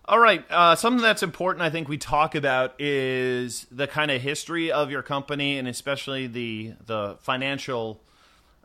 All 0.04 0.20
right. 0.20 0.44
Uh, 0.48 0.76
something 0.76 1.02
that's 1.02 1.24
important, 1.24 1.62
I 1.62 1.70
think, 1.70 1.88
we 1.88 1.98
talk 1.98 2.36
about 2.36 2.80
is 2.80 3.66
the 3.72 3.88
kind 3.88 4.12
of 4.12 4.22
history 4.22 4.70
of 4.70 4.92
your 4.92 5.02
company 5.02 5.58
and 5.58 5.66
especially 5.66 6.28
the 6.28 6.74
the 6.86 7.16
financial 7.22 8.00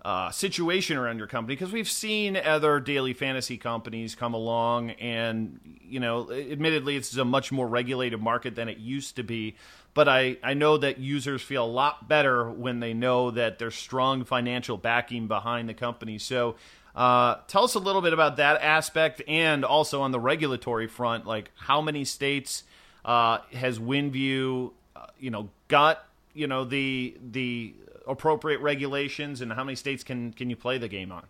uh, 0.04 0.32
situation 0.32 0.98
around 0.98 1.18
your 1.20 1.28
company 1.28 1.56
because 1.56 1.72
we've 1.72 1.90
seen 1.90 2.36
other 2.36 2.80
daily 2.80 3.14
fantasy 3.14 3.58
companies 3.58 4.16
come 4.16 4.34
along 4.34 4.92
and 4.92 5.60
you 5.80 6.00
know 6.00 6.32
admittedly 6.32 6.96
it's 6.96 7.16
a 7.18 7.26
much 7.26 7.52
more 7.52 7.68
regulated 7.68 8.20
market 8.20 8.56
than 8.56 8.68
it 8.68 8.80
used 8.80 9.16
to 9.16 9.24
be 9.24 9.56
but 9.94 10.08
I, 10.08 10.38
I 10.42 10.54
know 10.54 10.78
that 10.78 11.00
users 11.00 11.42
feel 11.42 11.66
a 11.66 11.68
lot 11.68 12.08
better 12.08 12.50
when 12.50 12.80
they 12.80 12.94
know 12.94 13.32
that 13.32 13.60
there's 13.60 13.76
strong 13.76 14.24
financial 14.24 14.78
backing 14.78 15.28
behind 15.28 15.68
the 15.68 15.74
company. 15.74 16.18
So 16.18 16.56
uh, 16.96 17.36
tell 17.48 17.66
us 17.66 17.76
a 17.76 17.80
little 17.80 18.02
bit 18.02 18.14
about 18.14 18.38
that 18.38 18.62
aspect 18.62 19.22
and 19.28 19.66
also 19.66 20.02
on 20.02 20.12
the 20.12 20.20
regulatory 20.20 20.88
front 20.88 21.26
like 21.26 21.52
how 21.56 21.82
many 21.82 22.06
states 22.06 22.64
uh, 23.06 23.40
has 23.54 23.80
WinView 23.80 24.72
uh, 24.96 25.06
you 25.20 25.32
know 25.32 25.50
got 25.68 26.06
you 26.34 26.48
know 26.48 26.66
the 26.66 27.16
the 27.32 27.74
appropriate 28.08 28.60
regulations, 28.60 29.42
and 29.42 29.52
how 29.54 29.64
many 29.64 29.76
states 29.76 30.04
can 30.04 30.34
can 30.34 30.50
you 30.50 30.56
play 30.56 30.78
the 30.78 30.88
game 30.88 31.12
on? 31.12 31.26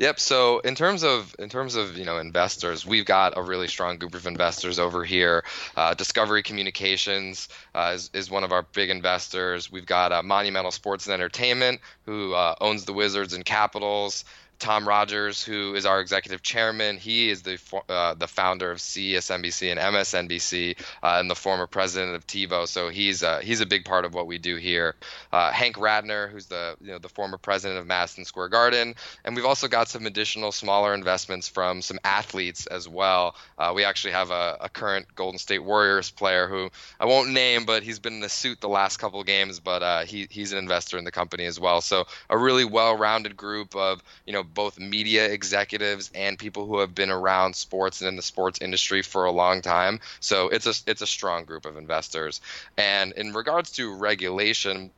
Yep. 0.00 0.18
So 0.18 0.60
in 0.60 0.74
terms 0.74 1.04
of 1.04 1.36
in 1.38 1.50
terms 1.50 1.74
of 1.74 1.98
you 1.98 2.06
know 2.06 2.18
investors, 2.18 2.86
we've 2.86 3.04
got 3.04 3.36
a 3.36 3.42
really 3.42 3.68
strong 3.68 3.98
group 3.98 4.14
of 4.14 4.26
investors 4.26 4.78
over 4.78 5.04
here. 5.04 5.44
Uh, 5.76 5.92
Discovery 5.92 6.42
Communications 6.42 7.50
uh, 7.74 7.92
is, 7.94 8.10
is 8.14 8.30
one 8.30 8.42
of 8.42 8.50
our 8.50 8.62
big 8.62 8.88
investors. 8.88 9.70
We've 9.70 9.84
got 9.84 10.10
uh, 10.10 10.22
Monumental 10.22 10.70
Sports 10.70 11.06
and 11.06 11.12
Entertainment, 11.12 11.82
who 12.06 12.32
uh, 12.32 12.54
owns 12.62 12.86
the 12.86 12.94
Wizards 12.94 13.34
and 13.34 13.44
Capitals. 13.44 14.24
Tom 14.60 14.86
Rogers, 14.86 15.42
who 15.42 15.74
is 15.74 15.86
our 15.86 16.00
executive 16.00 16.42
chairman, 16.42 16.98
he 16.98 17.30
is 17.30 17.42
the 17.42 17.58
uh, 17.88 18.14
the 18.14 18.28
founder 18.28 18.70
of 18.70 18.78
CNBC 18.78 19.70
and 19.70 19.80
MSNBC, 19.80 20.78
uh, 21.02 21.16
and 21.18 21.30
the 21.30 21.34
former 21.34 21.66
president 21.66 22.14
of 22.14 22.26
TiVo. 22.26 22.68
So 22.68 22.90
he's 22.90 23.22
uh, 23.22 23.40
he's 23.40 23.62
a 23.62 23.66
big 23.66 23.86
part 23.86 24.04
of 24.04 24.12
what 24.12 24.26
we 24.26 24.36
do 24.36 24.56
here. 24.56 24.94
Uh, 25.32 25.50
Hank 25.50 25.76
Ratner, 25.76 26.30
who's 26.30 26.46
the 26.46 26.76
you 26.82 26.92
know 26.92 26.98
the 26.98 27.08
former 27.08 27.38
president 27.38 27.80
of 27.80 27.86
Madison 27.86 28.24
Square 28.26 28.50
Garden, 28.50 28.94
and 29.24 29.34
we've 29.34 29.46
also 29.46 29.66
got 29.66 29.88
some 29.88 30.04
additional 30.04 30.52
smaller 30.52 30.92
investments 30.92 31.48
from 31.48 31.80
some 31.80 31.98
athletes 32.04 32.66
as 32.66 32.86
well. 32.86 33.36
Uh, 33.58 33.72
we 33.74 33.84
actually 33.84 34.12
have 34.12 34.30
a, 34.30 34.58
a, 34.60 34.68
current 34.68 35.06
Golden 35.14 35.38
State 35.38 35.64
Warriors 35.64 36.10
player 36.10 36.46
who 36.46 36.70
I 37.00 37.06
won't 37.06 37.30
name, 37.30 37.64
but 37.64 37.82
he's 37.82 37.98
been 37.98 38.14
in 38.14 38.20
the 38.20 38.28
suit 38.28 38.60
the 38.60 38.68
last 38.68 38.98
couple 38.98 39.24
games, 39.24 39.58
but 39.58 39.82
uh, 39.82 40.04
he 40.04 40.26
he's 40.30 40.52
an 40.52 40.58
investor 40.58 40.98
in 40.98 41.04
the 41.04 41.10
company 41.10 41.46
as 41.46 41.58
well. 41.58 41.80
So 41.80 42.04
a 42.28 42.36
really 42.36 42.66
well-rounded 42.66 43.36
group 43.36 43.74
of 43.74 44.02
you 44.26 44.34
know 44.34 44.44
both 44.54 44.78
media 44.78 45.26
executives 45.26 46.10
and 46.14 46.38
people 46.38 46.66
who 46.66 46.80
have 46.80 46.94
been 46.94 47.10
around 47.10 47.54
sports 47.54 48.00
and 48.00 48.08
in 48.08 48.16
the 48.16 48.22
sports 48.22 48.60
industry 48.60 49.02
for 49.02 49.24
a 49.24 49.30
long 49.30 49.62
time. 49.62 50.00
So 50.20 50.48
it's 50.48 50.66
a 50.66 50.90
it's 50.90 51.02
a 51.02 51.06
strong 51.06 51.44
group 51.44 51.66
of 51.66 51.76
investors. 51.76 52.40
And 52.76 53.12
in 53.12 53.32
regards 53.32 53.72
to 53.72 53.94
regulation, 53.94 54.90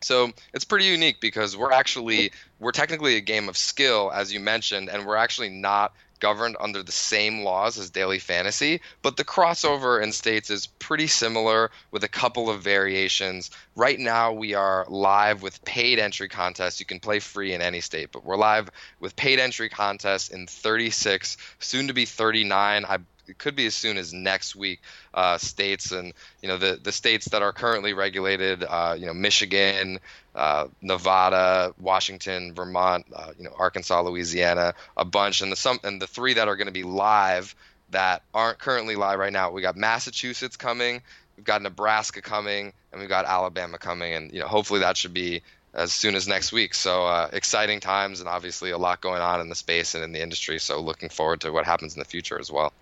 so 0.00 0.30
it's 0.54 0.64
pretty 0.64 0.86
unique 0.86 1.20
because 1.20 1.56
we're 1.56 1.72
actually 1.72 2.32
we're 2.60 2.72
technically 2.72 3.16
a 3.16 3.20
game 3.20 3.48
of 3.48 3.56
skill, 3.56 4.10
as 4.14 4.32
you 4.32 4.40
mentioned, 4.40 4.88
and 4.88 5.06
we're 5.06 5.16
actually 5.16 5.50
not 5.50 5.92
governed 6.20 6.56
under 6.60 6.82
the 6.82 6.92
same 6.92 7.42
laws 7.42 7.78
as 7.78 7.90
daily 7.90 8.18
fantasy, 8.18 8.80
but 9.02 9.16
the 9.16 9.24
crossover 9.24 10.02
in 10.02 10.12
states 10.12 10.50
is 10.50 10.66
pretty 10.66 11.06
similar 11.06 11.70
with 11.90 12.04
a 12.04 12.08
couple 12.08 12.50
of 12.50 12.62
variations. 12.62 13.50
Right 13.74 13.98
now, 13.98 14.32
we 14.32 14.54
are 14.54 14.86
live 14.88 15.42
with 15.42 15.64
paid 15.64 15.98
entry 15.98 16.28
contests. 16.28 16.80
You 16.80 16.86
can 16.86 17.00
play 17.00 17.18
free 17.18 17.52
in 17.52 17.62
any 17.62 17.80
state, 17.80 18.10
but 18.12 18.24
we're 18.24 18.36
live 18.36 18.70
with 19.00 19.16
paid 19.16 19.38
entry 19.38 19.68
contests 19.68 20.28
in 20.28 20.46
36, 20.46 21.36
soon 21.58 21.88
to 21.88 21.94
be 21.94 22.04
39. 22.04 22.84
I 22.84 22.98
it 23.28 23.38
could 23.38 23.54
be 23.54 23.66
as 23.66 23.74
soon 23.74 23.98
as 23.98 24.12
next 24.12 24.56
week. 24.56 24.80
Uh, 25.14 25.38
states 25.38 25.92
and 25.92 26.12
you 26.42 26.48
know 26.48 26.58
the 26.58 26.78
the 26.82 26.92
states 26.92 27.26
that 27.26 27.42
are 27.42 27.52
currently 27.52 27.92
regulated, 27.92 28.64
uh, 28.64 28.94
you 28.98 29.06
know 29.06 29.14
Michigan, 29.14 29.98
uh, 30.34 30.66
Nevada, 30.80 31.74
Washington, 31.80 32.54
Vermont, 32.54 33.06
uh, 33.14 33.32
you 33.38 33.44
know 33.44 33.52
Arkansas, 33.56 34.00
Louisiana, 34.02 34.74
a 34.96 35.04
bunch, 35.04 35.40
and 35.40 35.50
the 35.52 35.56
some 35.56 35.78
and 35.84 36.00
the 36.00 36.06
three 36.06 36.34
that 36.34 36.48
are 36.48 36.56
going 36.56 36.66
to 36.66 36.72
be 36.72 36.84
live 36.84 37.54
that 37.90 38.22
aren't 38.34 38.58
currently 38.58 38.96
live 38.96 39.18
right 39.18 39.32
now. 39.32 39.50
We 39.50 39.62
got 39.62 39.76
Massachusetts 39.76 40.56
coming, 40.56 41.02
we've 41.36 41.44
got 41.44 41.62
Nebraska 41.62 42.20
coming, 42.20 42.72
and 42.92 43.00
we've 43.00 43.08
got 43.08 43.24
Alabama 43.24 43.78
coming, 43.78 44.14
and 44.14 44.32
you 44.32 44.40
know 44.40 44.46
hopefully 44.46 44.80
that 44.80 44.96
should 44.96 45.14
be 45.14 45.42
as 45.74 45.92
soon 45.92 46.14
as 46.14 46.26
next 46.26 46.52
week. 46.52 46.74
So 46.74 47.06
uh, 47.06 47.30
exciting 47.32 47.80
times, 47.80 48.20
and 48.20 48.28
obviously 48.28 48.70
a 48.70 48.78
lot 48.78 49.00
going 49.00 49.22
on 49.22 49.40
in 49.40 49.48
the 49.48 49.54
space 49.54 49.94
and 49.94 50.02
in 50.02 50.12
the 50.12 50.20
industry. 50.20 50.58
So 50.58 50.80
looking 50.80 51.08
forward 51.08 51.40
to 51.42 51.52
what 51.52 51.64
happens 51.64 51.94
in 51.94 52.00
the 52.00 52.04
future 52.04 52.38
as 52.38 52.50
well. 52.50 52.72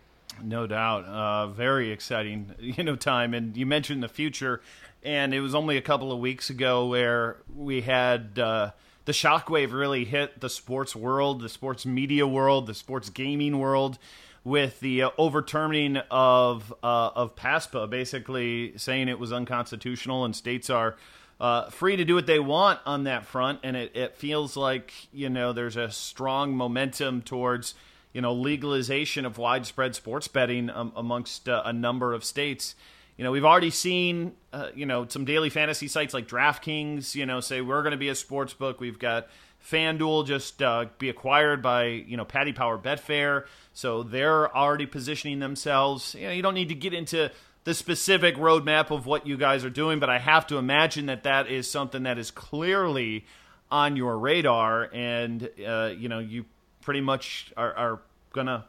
No 0.42 0.66
doubt, 0.66 1.04
uh, 1.04 1.46
very 1.48 1.90
exciting, 1.90 2.54
you 2.58 2.84
know, 2.84 2.96
time. 2.96 3.34
And 3.34 3.56
you 3.56 3.66
mentioned 3.66 4.02
the 4.02 4.08
future, 4.08 4.60
and 5.02 5.34
it 5.34 5.40
was 5.40 5.54
only 5.54 5.76
a 5.76 5.82
couple 5.82 6.12
of 6.12 6.18
weeks 6.18 6.50
ago 6.50 6.86
where 6.86 7.38
we 7.54 7.82
had 7.82 8.38
uh, 8.38 8.70
the 9.04 9.12
shockwave 9.12 9.72
really 9.72 10.04
hit 10.04 10.40
the 10.40 10.50
sports 10.50 10.94
world, 10.94 11.40
the 11.40 11.48
sports 11.48 11.86
media 11.86 12.26
world, 12.26 12.66
the 12.66 12.74
sports 12.74 13.08
gaming 13.08 13.58
world, 13.58 13.98
with 14.44 14.78
the 14.80 15.02
uh, 15.02 15.10
overturning 15.18 15.96
of 16.10 16.72
uh, 16.82 17.10
of 17.14 17.34
PASPA, 17.34 17.88
basically 17.88 18.76
saying 18.76 19.08
it 19.08 19.18
was 19.18 19.32
unconstitutional, 19.32 20.24
and 20.24 20.36
states 20.36 20.70
are. 20.70 20.96
Uh, 21.38 21.68
free 21.68 21.96
to 21.96 22.04
do 22.06 22.14
what 22.14 22.26
they 22.26 22.38
want 22.38 22.80
on 22.86 23.04
that 23.04 23.26
front, 23.26 23.60
and 23.62 23.76
it, 23.76 23.94
it 23.94 24.16
feels 24.16 24.56
like 24.56 24.94
you 25.12 25.28
know 25.28 25.52
there's 25.52 25.76
a 25.76 25.90
strong 25.90 26.56
momentum 26.56 27.20
towards 27.20 27.74
you 28.16 28.22
know 28.22 28.32
legalization 28.32 29.26
of 29.26 29.36
widespread 29.36 29.94
sports 29.94 30.26
betting 30.26 30.70
um, 30.70 30.90
amongst 30.96 31.50
uh, 31.50 31.60
a 31.66 31.72
number 31.72 32.14
of 32.14 32.24
states. 32.24 32.74
You 33.18 33.24
know, 33.24 33.30
we've 33.30 33.44
already 33.44 33.68
seen 33.68 34.32
uh, 34.54 34.68
you 34.74 34.86
know 34.86 35.06
some 35.06 35.26
daily 35.26 35.50
fantasy 35.50 35.86
sites 35.86 36.14
like 36.14 36.26
DraftKings. 36.26 37.14
You 37.14 37.26
know, 37.26 37.40
say 37.40 37.60
we're 37.60 37.82
going 37.82 37.90
to 37.90 37.98
be 37.98 38.08
a 38.08 38.14
sports 38.14 38.54
book. 38.54 38.80
We've 38.80 38.98
got 38.98 39.28
FanDuel 39.62 40.26
just 40.26 40.62
uh, 40.62 40.86
be 40.96 41.10
acquired 41.10 41.60
by 41.60 41.88
you 41.88 42.16
know 42.16 42.24
Paddy 42.24 42.54
Power 42.54 42.78
Betfair, 42.78 43.44
so 43.74 44.02
they're 44.02 44.56
already 44.56 44.86
positioning 44.86 45.40
themselves. 45.40 46.14
You 46.14 46.28
know, 46.28 46.32
you 46.32 46.40
don't 46.40 46.54
need 46.54 46.70
to 46.70 46.74
get 46.74 46.94
into 46.94 47.30
the 47.64 47.74
specific 47.74 48.36
roadmap 48.36 48.90
of 48.90 49.04
what 49.04 49.26
you 49.26 49.36
guys 49.36 49.62
are 49.62 49.68
doing, 49.68 49.98
but 49.98 50.08
I 50.08 50.20
have 50.20 50.46
to 50.46 50.56
imagine 50.56 51.04
that 51.06 51.24
that 51.24 51.50
is 51.50 51.70
something 51.70 52.04
that 52.04 52.16
is 52.16 52.30
clearly 52.30 53.26
on 53.70 53.94
your 53.94 54.18
radar, 54.18 54.88
and 54.90 55.50
uh, 55.66 55.92
you 55.94 56.08
know 56.08 56.20
you 56.20 56.46
pretty 56.86 57.02
much 57.02 57.52
are, 57.56 57.74
are 57.74 58.00
gonna. 58.32 58.64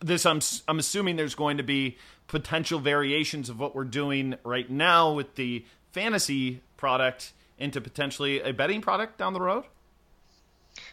This 0.00 0.26
I'm 0.26 0.40
I'm 0.68 0.78
assuming 0.78 1.16
there's 1.16 1.36
going 1.36 1.56
to 1.56 1.62
be 1.62 1.96
potential 2.26 2.80
variations 2.80 3.48
of 3.48 3.58
what 3.58 3.74
we're 3.74 3.84
doing 3.84 4.34
right 4.44 4.68
now 4.68 5.12
with 5.12 5.36
the 5.36 5.64
fantasy 5.92 6.60
product 6.76 7.32
into 7.58 7.80
potentially 7.80 8.40
a 8.40 8.52
betting 8.52 8.82
product 8.82 9.16
down 9.16 9.32
the 9.32 9.40
road. 9.40 9.64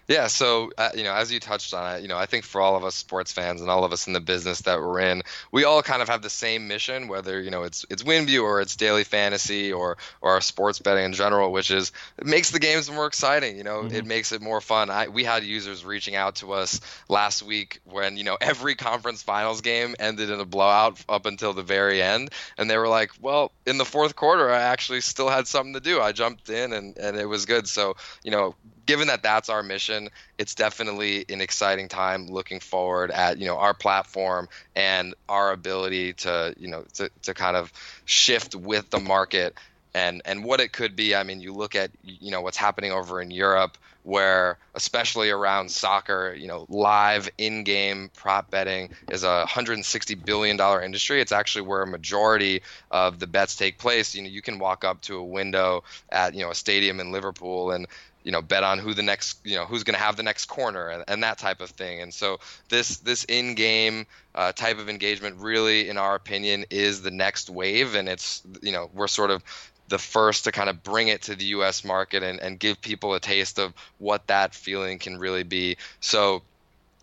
Yeah, 0.07 0.27
so 0.27 0.71
uh, 0.77 0.89
you 0.93 1.03
know, 1.03 1.13
as 1.13 1.31
you 1.31 1.39
touched 1.39 1.73
on 1.73 1.95
it, 1.95 2.01
you 2.01 2.09
know, 2.09 2.17
I 2.17 2.25
think 2.25 2.43
for 2.43 2.59
all 2.59 2.75
of 2.75 2.83
us 2.83 2.95
sports 2.95 3.31
fans 3.31 3.61
and 3.61 3.69
all 3.69 3.85
of 3.85 3.93
us 3.93 4.07
in 4.07 4.13
the 4.13 4.19
business 4.19 4.61
that 4.61 4.79
we're 4.79 4.99
in, 4.99 5.23
we 5.51 5.63
all 5.63 5.81
kind 5.81 6.01
of 6.01 6.09
have 6.09 6.21
the 6.21 6.29
same 6.29 6.67
mission, 6.67 7.07
whether 7.07 7.41
you 7.41 7.49
know 7.49 7.63
it's 7.63 7.85
it's 7.89 8.03
WinView 8.03 8.43
or 8.43 8.59
it's 8.59 8.75
daily 8.75 9.05
fantasy 9.05 9.71
or 9.71 9.97
or 10.21 10.31
our 10.31 10.41
sports 10.41 10.79
betting 10.79 11.05
in 11.05 11.13
general, 11.13 11.53
which 11.53 11.71
is 11.71 11.93
it 12.17 12.25
makes 12.25 12.51
the 12.51 12.59
games 12.59 12.91
more 12.91 13.05
exciting. 13.05 13.57
You 13.57 13.63
know, 13.63 13.83
mm-hmm. 13.83 13.95
it 13.95 14.05
makes 14.05 14.33
it 14.33 14.41
more 14.41 14.59
fun. 14.59 14.89
I, 14.89 15.07
we 15.07 15.23
had 15.23 15.43
users 15.43 15.85
reaching 15.85 16.15
out 16.15 16.35
to 16.35 16.51
us 16.51 16.81
last 17.07 17.41
week 17.41 17.79
when 17.85 18.17
you 18.17 18.25
know 18.25 18.37
every 18.41 18.75
conference 18.75 19.23
finals 19.23 19.61
game 19.61 19.95
ended 19.99 20.29
in 20.29 20.39
a 20.39 20.45
blowout 20.45 21.03
up 21.07 21.25
until 21.25 21.53
the 21.53 21.63
very 21.63 22.01
end, 22.01 22.29
and 22.57 22.69
they 22.69 22.77
were 22.77 22.89
like, 22.89 23.11
"Well, 23.21 23.53
in 23.65 23.77
the 23.77 23.85
fourth 23.85 24.17
quarter, 24.17 24.49
I 24.49 24.63
actually 24.63 24.99
still 24.99 25.29
had 25.29 25.47
something 25.47 25.73
to 25.75 25.79
do. 25.79 26.01
I 26.01 26.11
jumped 26.11 26.49
in 26.49 26.73
and 26.73 26.97
and 26.97 27.15
it 27.15 27.25
was 27.25 27.45
good." 27.45 27.69
So 27.69 27.95
you 28.21 28.31
know, 28.31 28.55
given 28.85 29.07
that 29.07 29.23
that's 29.23 29.49
our 29.49 29.63
mission, 29.63 30.09
it's 30.37 30.55
definitely 30.55 31.25
an 31.29 31.41
exciting 31.41 31.87
time 31.87 32.27
looking 32.27 32.59
forward 32.59 33.11
at 33.11 33.37
you 33.39 33.45
know 33.45 33.57
our 33.57 33.73
platform 33.73 34.47
and 34.75 35.15
our 35.29 35.51
ability 35.51 36.13
to 36.13 36.53
you 36.57 36.67
know 36.67 36.85
to, 36.93 37.09
to 37.23 37.33
kind 37.33 37.55
of 37.55 37.71
shift 38.05 38.55
with 38.55 38.89
the 38.89 38.99
market 38.99 39.57
and 39.95 40.21
and 40.25 40.43
what 40.43 40.59
it 40.59 40.73
could 40.73 40.95
be. 40.95 41.15
I 41.15 41.23
mean, 41.23 41.39
you 41.39 41.53
look 41.53 41.75
at 41.75 41.91
you 42.03 42.31
know 42.31 42.41
what's 42.41 42.57
happening 42.57 42.91
over 42.91 43.21
in 43.21 43.31
Europe, 43.31 43.77
where 44.03 44.57
especially 44.75 45.29
around 45.29 45.69
soccer, 45.69 46.35
you 46.37 46.47
know, 46.47 46.65
live 46.69 47.29
in-game 47.37 48.09
prop 48.15 48.49
betting 48.49 48.89
is 49.09 49.23
a 49.23 49.39
160 49.39 50.15
billion 50.15 50.57
dollar 50.57 50.81
industry. 50.81 51.21
It's 51.21 51.31
actually 51.31 51.61
where 51.63 51.83
a 51.83 51.87
majority 51.87 52.61
of 52.91 53.19
the 53.19 53.27
bets 53.27 53.55
take 53.55 53.77
place. 53.77 54.15
You 54.15 54.23
know, 54.23 54.29
you 54.29 54.41
can 54.41 54.59
walk 54.59 54.83
up 54.83 55.01
to 55.01 55.17
a 55.17 55.23
window 55.23 55.83
at 56.11 56.33
you 56.33 56.43
know 56.43 56.51
a 56.51 56.55
stadium 56.55 56.99
in 56.99 57.11
Liverpool 57.11 57.71
and 57.71 57.87
you 58.23 58.31
know 58.31 58.41
bet 58.41 58.63
on 58.63 58.79
who 58.79 58.93
the 58.93 59.03
next 59.03 59.39
you 59.43 59.55
know 59.55 59.65
who's 59.65 59.83
going 59.83 59.95
to 59.95 60.03
have 60.03 60.15
the 60.15 60.23
next 60.23 60.45
corner 60.45 60.89
and, 60.89 61.03
and, 61.07 61.23
that 61.23 61.37
type 61.37 61.61
of 61.61 61.69
thing. 61.71 62.01
And 62.01 62.13
so 62.13 62.39
this 62.69 62.97
this 62.97 63.23
in-game 63.25 64.05
uh, 64.35 64.51
type 64.53 64.79
of 64.79 64.89
engagement 64.89 65.37
really 65.37 65.89
in 65.89 65.97
our 65.97 66.15
opinion 66.15 66.65
is 66.69 67.01
the 67.01 67.11
next 67.11 67.49
wave. 67.49 67.95
And 67.95 68.07
it's 68.07 68.41
you 68.61 68.71
know 68.71 68.89
we're 68.93 69.07
sort 69.07 69.31
of 69.31 69.43
the 69.89 69.99
first 69.99 70.45
to 70.45 70.51
kind 70.51 70.69
of 70.69 70.83
bring 70.83 71.09
it 71.09 71.23
to 71.23 71.35
the 71.35 71.45
us 71.45 71.83
market 71.83 72.23
and, 72.23 72.39
and 72.39 72.59
give 72.59 72.81
people 72.81 73.13
a 73.13 73.19
taste 73.19 73.59
of 73.59 73.73
what 73.99 74.27
that 74.27 74.55
feeling 74.55 74.97
can 74.99 75.17
really 75.17 75.43
be. 75.43 75.77
So 75.99 76.41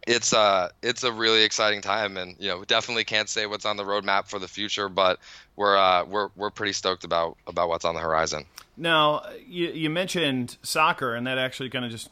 it's 0.06 0.32
a 0.32 0.70
it's 0.82 1.04
a 1.04 1.12
really 1.12 1.44
exciting 1.44 1.82
time. 1.82 2.16
And 2.16 2.36
you 2.38 2.48
know 2.48 2.64
definitely 2.64 3.04
can't 3.04 3.28
say 3.28 3.46
what's 3.46 3.66
on 3.66 3.76
the 3.76 3.84
roadmap 3.84 4.28
for 4.28 4.38
the 4.38 4.48
future 4.48 4.88
but 4.88 5.18
we're 5.60 5.76
uh 5.76 6.06
we're 6.06 6.30
we're 6.36 6.50
pretty 6.50 6.72
stoked 6.72 7.04
about 7.04 7.36
about 7.46 7.68
what's 7.68 7.84
on 7.84 7.94
the 7.94 8.00
horizon. 8.00 8.46
Now, 8.78 9.24
you, 9.46 9.68
you 9.68 9.90
mentioned 9.90 10.56
soccer, 10.62 11.14
and 11.14 11.26
that 11.26 11.36
actually 11.36 11.68
kind 11.68 11.84
of 11.84 11.90
just 11.90 12.08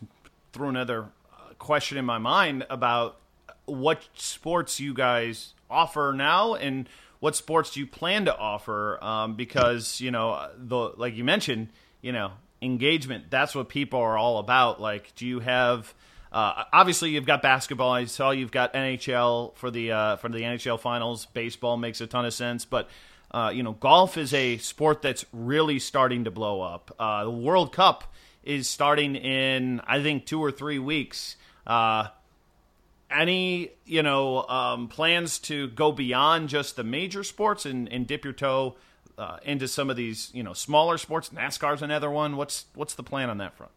threw 0.53 0.69
another 0.69 1.05
uh, 1.33 1.55
question 1.59 1.97
in 1.97 2.05
my 2.05 2.19
mind 2.19 2.67
about 2.69 3.19
what 3.65 4.07
sports 4.13 4.81
you 4.81 4.93
guys 4.93 5.55
offer 5.71 6.13
now 6.15 6.55
and 6.57 6.91
what 7.21 7.35
sports 7.35 7.73
do 7.73 7.81
you 7.81 7.87
plan 7.87 8.27
to 8.27 8.37
offer 8.37 9.03
um, 9.03 9.35
because 9.35 9.99
you 9.99 10.11
know 10.11 10.51
the 10.59 10.93
like 10.99 11.17
you 11.17 11.25
mentioned 11.25 11.69
you 12.03 12.13
know 12.13 12.33
engagement 12.61 13.31
that's 13.31 13.55
what 13.55 13.71
people 13.71 13.99
are 13.99 14.19
all 14.19 14.39
about. 14.41 14.79
Like 14.79 15.15
do 15.15 15.27
you 15.27 15.41
have 15.41 15.95
uh, 16.31 16.65
obviously 16.71 17.11
you've 17.11 17.25
got 17.25 17.41
basketball. 17.41 17.93
I 17.93 18.05
saw 18.05 18.31
you've 18.31 18.53
got 18.53 18.75
nhl 18.75 19.57
for 19.57 19.71
the 19.71 19.93
uh, 19.93 20.17
for 20.17 20.29
the 20.29 20.43
nhl 20.43 20.79
finals. 20.79 21.25
Baseball 21.25 21.79
makes 21.79 22.03
a 22.03 22.07
ton 22.07 22.27
of 22.27 22.35
sense 22.35 22.67
but 22.67 22.91
uh, 23.31 23.51
you 23.55 23.63
know, 23.63 23.73
golf 23.73 24.17
is 24.17 24.33
a 24.33 24.57
sport 24.59 25.03
that's 25.03 25.25
really 25.33 25.79
starting 25.79 26.25
to 26.25 26.31
blow 26.31 26.61
up. 26.61 26.95
Uh, 26.99 27.25
the 27.25 27.31
World 27.31 27.73
Cup 27.73 28.13
is 28.43 28.69
starting 28.69 29.17
in, 29.17 29.81
I 29.87 30.03
think, 30.03 30.25
two 30.25 30.43
or 30.43 30.51
three 30.51 30.79
weeks. 30.79 31.37
Uh, 31.67 32.09
any, 33.11 33.71
you 33.85 34.03
know, 34.03 34.47
um, 34.49 34.89
plans 34.89 35.39
to 35.41 35.69
go 35.69 35.93
beyond 35.93 36.49
just 36.49 36.77
the 36.77 36.85
major 36.85 37.23
sports 37.23 37.67
and, 37.67 37.91
and 37.93 38.07
dip 38.07 38.25
your 38.25 38.33
toe 38.33 38.77
uh, 39.19 39.39
into 39.43 39.69
some 39.69 39.91
of 39.91 39.97
these, 39.97 40.31
you 40.33 40.43
know, 40.43 40.53
smaller 40.53 40.97
sports? 40.97 41.31
NASCAR's 41.31 41.83
another 41.83 42.11
one. 42.11 42.37
What's 42.37 42.67
what's 42.75 42.95
the 42.95 43.03
plan 43.03 43.29
on 43.29 43.39
that 43.39 43.57
front? 43.57 43.73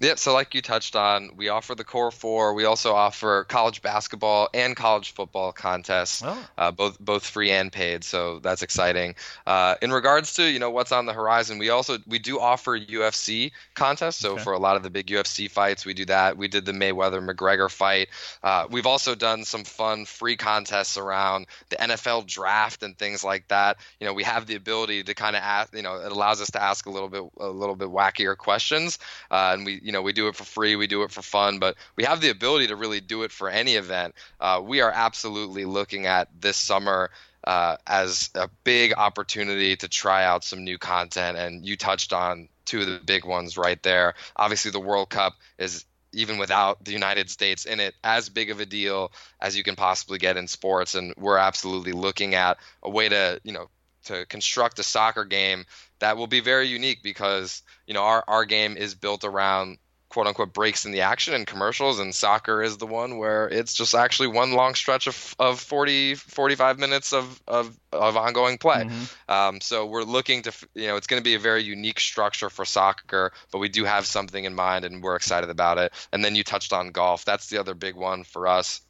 Yeah, 0.00 0.16
so 0.16 0.34
like 0.34 0.56
you 0.56 0.60
touched 0.60 0.96
on, 0.96 1.30
we 1.36 1.50
offer 1.50 1.76
the 1.76 1.84
Core 1.84 2.10
Four. 2.10 2.54
We 2.54 2.64
also 2.64 2.94
offer 2.94 3.44
college 3.44 3.80
basketball 3.80 4.48
and 4.52 4.74
college 4.74 5.12
football 5.12 5.52
contests, 5.52 6.20
oh. 6.24 6.48
uh, 6.58 6.72
both 6.72 6.98
both 6.98 7.24
free 7.24 7.52
and 7.52 7.70
paid. 7.70 8.02
So 8.02 8.40
that's 8.40 8.62
exciting. 8.62 9.14
Uh, 9.46 9.76
in 9.80 9.92
regards 9.92 10.34
to 10.34 10.50
you 10.50 10.58
know 10.58 10.70
what's 10.70 10.90
on 10.90 11.06
the 11.06 11.12
horizon, 11.12 11.58
we 11.58 11.70
also 11.70 11.98
we 12.08 12.18
do 12.18 12.40
offer 12.40 12.76
UFC 12.76 13.52
contests. 13.74 14.16
So 14.16 14.32
okay. 14.32 14.42
for 14.42 14.52
a 14.52 14.58
lot 14.58 14.74
of 14.74 14.82
the 14.82 14.90
big 14.90 15.06
UFC 15.06 15.48
fights, 15.48 15.86
we 15.86 15.94
do 15.94 16.06
that. 16.06 16.36
We 16.36 16.48
did 16.48 16.64
the 16.64 16.72
Mayweather 16.72 17.24
McGregor 17.24 17.70
fight. 17.70 18.08
Uh, 18.42 18.66
we've 18.68 18.86
also 18.86 19.14
done 19.14 19.44
some 19.44 19.62
fun 19.62 20.06
free 20.06 20.36
contests 20.36 20.96
around 20.96 21.46
the 21.68 21.76
NFL 21.76 22.26
draft 22.26 22.82
and 22.82 22.98
things 22.98 23.22
like 23.22 23.46
that. 23.46 23.76
You 24.00 24.08
know, 24.08 24.12
we 24.12 24.24
have 24.24 24.46
the 24.46 24.56
ability 24.56 25.04
to 25.04 25.14
kind 25.14 25.36
of 25.36 25.42
ask. 25.42 25.72
You 25.72 25.82
know, 25.82 26.00
it 26.00 26.10
allows 26.10 26.40
us 26.40 26.50
to 26.50 26.60
ask 26.60 26.86
a 26.86 26.90
little 26.90 27.08
bit 27.08 27.22
a 27.38 27.48
little 27.48 27.76
bit 27.76 27.90
wackier 27.90 28.36
questions, 28.36 28.98
uh, 29.30 29.52
and 29.54 29.64
we 29.64 29.82
you 29.84 29.92
know 29.92 30.02
we 30.02 30.12
do 30.12 30.28
it 30.28 30.34
for 30.34 30.44
free 30.44 30.76
we 30.76 30.86
do 30.86 31.02
it 31.02 31.10
for 31.10 31.22
fun 31.22 31.58
but 31.58 31.76
we 31.96 32.04
have 32.04 32.20
the 32.20 32.30
ability 32.30 32.66
to 32.66 32.76
really 32.76 33.00
do 33.00 33.22
it 33.22 33.30
for 33.30 33.48
any 33.48 33.74
event 33.74 34.14
uh, 34.40 34.60
we 34.64 34.80
are 34.80 34.90
absolutely 34.90 35.64
looking 35.64 36.06
at 36.06 36.28
this 36.40 36.56
summer 36.56 37.10
uh, 37.44 37.76
as 37.86 38.30
a 38.34 38.48
big 38.64 38.94
opportunity 38.94 39.76
to 39.76 39.86
try 39.86 40.24
out 40.24 40.42
some 40.42 40.64
new 40.64 40.78
content 40.78 41.36
and 41.36 41.66
you 41.66 41.76
touched 41.76 42.12
on 42.12 42.48
two 42.64 42.80
of 42.80 42.86
the 42.86 43.00
big 43.04 43.24
ones 43.24 43.58
right 43.58 43.82
there 43.82 44.14
obviously 44.36 44.70
the 44.70 44.80
world 44.80 45.10
cup 45.10 45.34
is 45.58 45.84
even 46.14 46.38
without 46.38 46.84
the 46.84 46.92
United 46.92 47.28
States 47.28 47.64
in 47.64 47.80
it, 47.80 47.92
as 48.04 48.28
big 48.28 48.50
of 48.50 48.60
a 48.60 48.66
deal 48.66 49.10
as 49.40 49.56
you 49.56 49.64
can 49.64 49.74
possibly 49.74 50.16
get 50.16 50.36
in 50.36 50.46
sports. 50.46 50.94
And 50.94 51.12
we're 51.16 51.38
absolutely 51.38 51.90
looking 51.90 52.36
at 52.36 52.58
a 52.84 52.90
way 52.90 53.08
to, 53.08 53.40
you 53.42 53.52
know, 53.52 53.68
to 54.04 54.26
construct 54.26 54.78
a 54.78 54.82
soccer 54.82 55.24
game 55.24 55.64
that 56.04 56.18
will 56.18 56.26
be 56.26 56.40
very 56.40 56.68
unique 56.68 57.02
because 57.02 57.62
you 57.86 57.94
know 57.94 58.02
our, 58.02 58.22
our 58.28 58.44
game 58.44 58.76
is 58.76 58.94
built 58.94 59.24
around 59.24 59.78
quote 60.10 60.26
unquote 60.26 60.52
breaks 60.52 60.84
in 60.84 60.92
the 60.92 61.00
action 61.00 61.32
and 61.32 61.46
commercials 61.46 61.98
and 61.98 62.14
soccer 62.14 62.62
is 62.62 62.76
the 62.76 62.86
one 62.86 63.16
where 63.16 63.48
it's 63.48 63.72
just 63.72 63.94
actually 63.94 64.28
one 64.28 64.52
long 64.52 64.74
stretch 64.74 65.06
of, 65.06 65.34
of 65.38 65.58
40 65.58 66.14
45 66.14 66.78
minutes 66.78 67.14
of, 67.14 67.42
of, 67.48 67.74
of 67.90 68.18
ongoing 68.18 68.58
play. 68.58 68.84
Mm-hmm. 68.84 69.32
um, 69.32 69.60
so 69.62 69.86
we're 69.86 70.04
looking 70.04 70.42
to 70.42 70.52
you 70.74 70.88
know 70.88 70.96
it's 70.96 71.06
going 71.06 71.20
to 71.20 71.24
be 71.24 71.36
a 71.36 71.38
very 71.38 71.62
unique 71.62 72.00
structure 72.00 72.50
for 72.50 72.66
soccer 72.66 73.32
but 73.50 73.58
we 73.58 73.70
do 73.70 73.84
have 73.84 74.04
something 74.04 74.44
in 74.44 74.54
mind 74.54 74.84
and 74.84 75.02
we're 75.02 75.16
excited 75.16 75.48
about 75.48 75.78
it. 75.78 75.90
And 76.12 76.22
then 76.22 76.34
you 76.34 76.44
touched 76.44 76.74
on 76.74 76.90
golf. 76.90 77.24
That's 77.24 77.48
the 77.48 77.58
other 77.58 77.74
big 77.74 77.96
one 77.96 78.24
for 78.24 78.46
us 78.46 78.82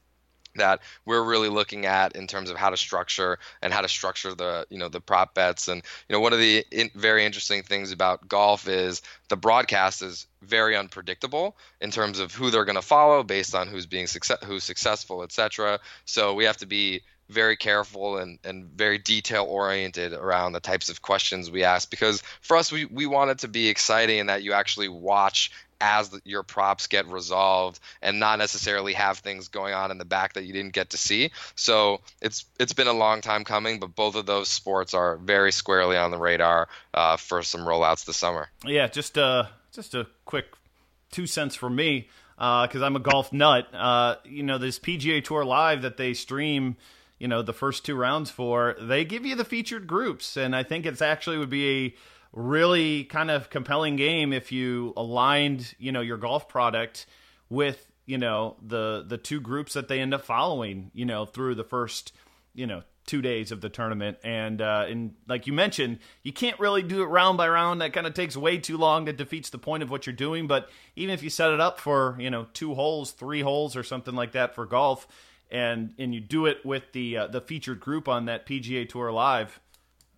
that 0.56 0.80
we're 1.04 1.22
really 1.22 1.48
looking 1.48 1.86
at 1.86 2.16
in 2.16 2.26
terms 2.26 2.50
of 2.50 2.56
how 2.56 2.70
to 2.70 2.76
structure 2.76 3.38
and 3.62 3.72
how 3.72 3.80
to 3.80 3.88
structure 3.88 4.34
the 4.34 4.66
you 4.70 4.78
know 4.78 4.88
the 4.88 5.00
prop 5.00 5.34
bets. 5.34 5.68
And 5.68 5.82
you 6.08 6.12
know 6.12 6.20
one 6.20 6.32
of 6.32 6.38
the 6.38 6.64
in, 6.70 6.90
very 6.94 7.24
interesting 7.24 7.62
things 7.62 7.92
about 7.92 8.28
golf 8.28 8.68
is 8.68 9.02
the 9.28 9.36
broadcast 9.36 10.02
is 10.02 10.26
very 10.42 10.76
unpredictable 10.76 11.56
in 11.80 11.90
terms 11.90 12.18
of 12.18 12.34
who 12.34 12.50
they're 12.50 12.64
going 12.64 12.74
to 12.74 12.82
follow 12.82 13.22
based 13.22 13.54
on 13.54 13.68
who's 13.68 13.86
being 13.86 14.06
success 14.06 14.38
who's 14.44 14.62
successful 14.62 15.22
etc 15.22 15.80
so 16.04 16.34
we 16.34 16.44
have 16.44 16.58
to 16.58 16.66
be 16.66 17.00
very 17.30 17.56
careful 17.56 18.18
and, 18.18 18.38
and 18.44 18.66
very 18.66 18.98
detail 18.98 19.44
oriented 19.44 20.12
around 20.12 20.52
the 20.52 20.60
types 20.60 20.90
of 20.90 21.00
questions 21.00 21.50
we 21.50 21.64
ask 21.64 21.90
because 21.90 22.22
for 22.40 22.56
us 22.56 22.70
we, 22.70 22.84
we 22.84 23.06
want 23.06 23.30
it 23.30 23.38
to 23.38 23.48
be 23.48 23.68
exciting 23.68 24.20
and 24.20 24.28
that 24.28 24.42
you 24.42 24.52
actually 24.52 24.88
watch 24.88 25.50
as 25.80 26.10
the, 26.10 26.20
your 26.24 26.42
props 26.42 26.86
get 26.86 27.06
resolved 27.06 27.80
and 28.02 28.20
not 28.20 28.38
necessarily 28.38 28.92
have 28.94 29.18
things 29.18 29.48
going 29.48 29.74
on 29.74 29.90
in 29.90 29.98
the 29.98 30.04
back 30.04 30.34
that 30.34 30.44
you 30.44 30.52
didn't 30.52 30.72
get 30.72 30.90
to 30.90 30.96
see. 30.96 31.30
So 31.54 32.00
it's 32.20 32.44
it's 32.58 32.72
been 32.72 32.88
a 32.88 32.92
long 32.92 33.20
time 33.20 33.44
coming, 33.44 33.80
but 33.80 33.94
both 33.94 34.14
of 34.14 34.26
those 34.26 34.48
sports 34.48 34.94
are 34.94 35.16
very 35.16 35.52
squarely 35.52 35.96
on 35.96 36.10
the 36.10 36.18
radar 36.18 36.68
uh, 36.92 37.16
for 37.16 37.42
some 37.42 37.62
rollouts 37.62 38.04
this 38.04 38.16
summer. 38.16 38.48
Yeah, 38.64 38.86
just 38.88 39.18
uh, 39.18 39.44
just 39.72 39.94
a 39.94 40.06
quick 40.24 40.46
two 41.10 41.26
cents 41.26 41.54
for 41.54 41.70
me 41.70 42.08
because 42.36 42.82
uh, 42.82 42.86
I'm 42.86 42.96
a 42.96 43.00
golf 43.00 43.32
nut. 43.32 43.66
Uh, 43.72 44.16
you 44.24 44.42
know, 44.42 44.58
this 44.58 44.78
PGA 44.78 45.22
Tour 45.22 45.44
Live 45.44 45.82
that 45.82 45.96
they 45.96 46.14
stream 46.14 46.76
you 47.18 47.28
know 47.28 47.42
the 47.42 47.52
first 47.52 47.84
two 47.84 47.94
rounds 47.94 48.30
for 48.30 48.76
they 48.80 49.04
give 49.04 49.24
you 49.24 49.36
the 49.36 49.44
featured 49.44 49.86
groups 49.86 50.36
and 50.36 50.54
i 50.54 50.62
think 50.62 50.84
it's 50.84 51.00
actually 51.00 51.38
would 51.38 51.48
be 51.48 51.86
a 51.86 51.94
really 52.34 53.04
kind 53.04 53.30
of 53.30 53.48
compelling 53.48 53.96
game 53.96 54.32
if 54.32 54.52
you 54.52 54.92
aligned, 54.96 55.74
you 55.78 55.92
know, 55.92 56.00
your 56.00 56.16
golf 56.16 56.48
product 56.48 57.06
with, 57.48 57.90
you 58.06 58.18
know, 58.18 58.56
the 58.60 59.04
the 59.06 59.16
two 59.16 59.40
groups 59.40 59.74
that 59.74 59.88
they 59.88 60.00
end 60.00 60.12
up 60.12 60.24
following, 60.24 60.90
you 60.92 61.04
know, 61.04 61.24
through 61.24 61.54
the 61.54 61.64
first, 61.64 62.12
you 62.54 62.66
know, 62.66 62.82
two 63.06 63.22
days 63.22 63.52
of 63.52 63.60
the 63.60 63.68
tournament. 63.68 64.18
And 64.24 64.60
uh, 64.60 64.86
and 64.88 65.14
like 65.28 65.46
you 65.46 65.52
mentioned, 65.52 66.00
you 66.22 66.32
can't 66.32 66.58
really 66.58 66.82
do 66.82 67.02
it 67.02 67.06
round 67.06 67.38
by 67.38 67.48
round. 67.48 67.80
That 67.80 67.92
kind 67.92 68.06
of 68.06 68.14
takes 68.14 68.36
way 68.36 68.58
too 68.58 68.76
long. 68.76 69.04
That 69.04 69.16
defeats 69.16 69.50
the 69.50 69.58
point 69.58 69.82
of 69.82 69.90
what 69.90 70.06
you're 70.06 70.14
doing. 70.14 70.46
But 70.46 70.68
even 70.96 71.14
if 71.14 71.22
you 71.22 71.30
set 71.30 71.52
it 71.52 71.60
up 71.60 71.78
for 71.78 72.16
you 72.18 72.30
know 72.30 72.46
two 72.52 72.74
holes, 72.74 73.12
three 73.12 73.42
holes, 73.42 73.76
or 73.76 73.82
something 73.82 74.14
like 74.14 74.32
that 74.32 74.54
for 74.54 74.66
golf, 74.66 75.06
and 75.50 75.94
and 75.98 76.14
you 76.14 76.20
do 76.20 76.46
it 76.46 76.64
with 76.64 76.92
the 76.92 77.16
uh, 77.16 77.26
the 77.28 77.40
featured 77.40 77.80
group 77.80 78.08
on 78.08 78.24
that 78.26 78.46
PGA 78.46 78.88
Tour 78.88 79.12
Live, 79.12 79.60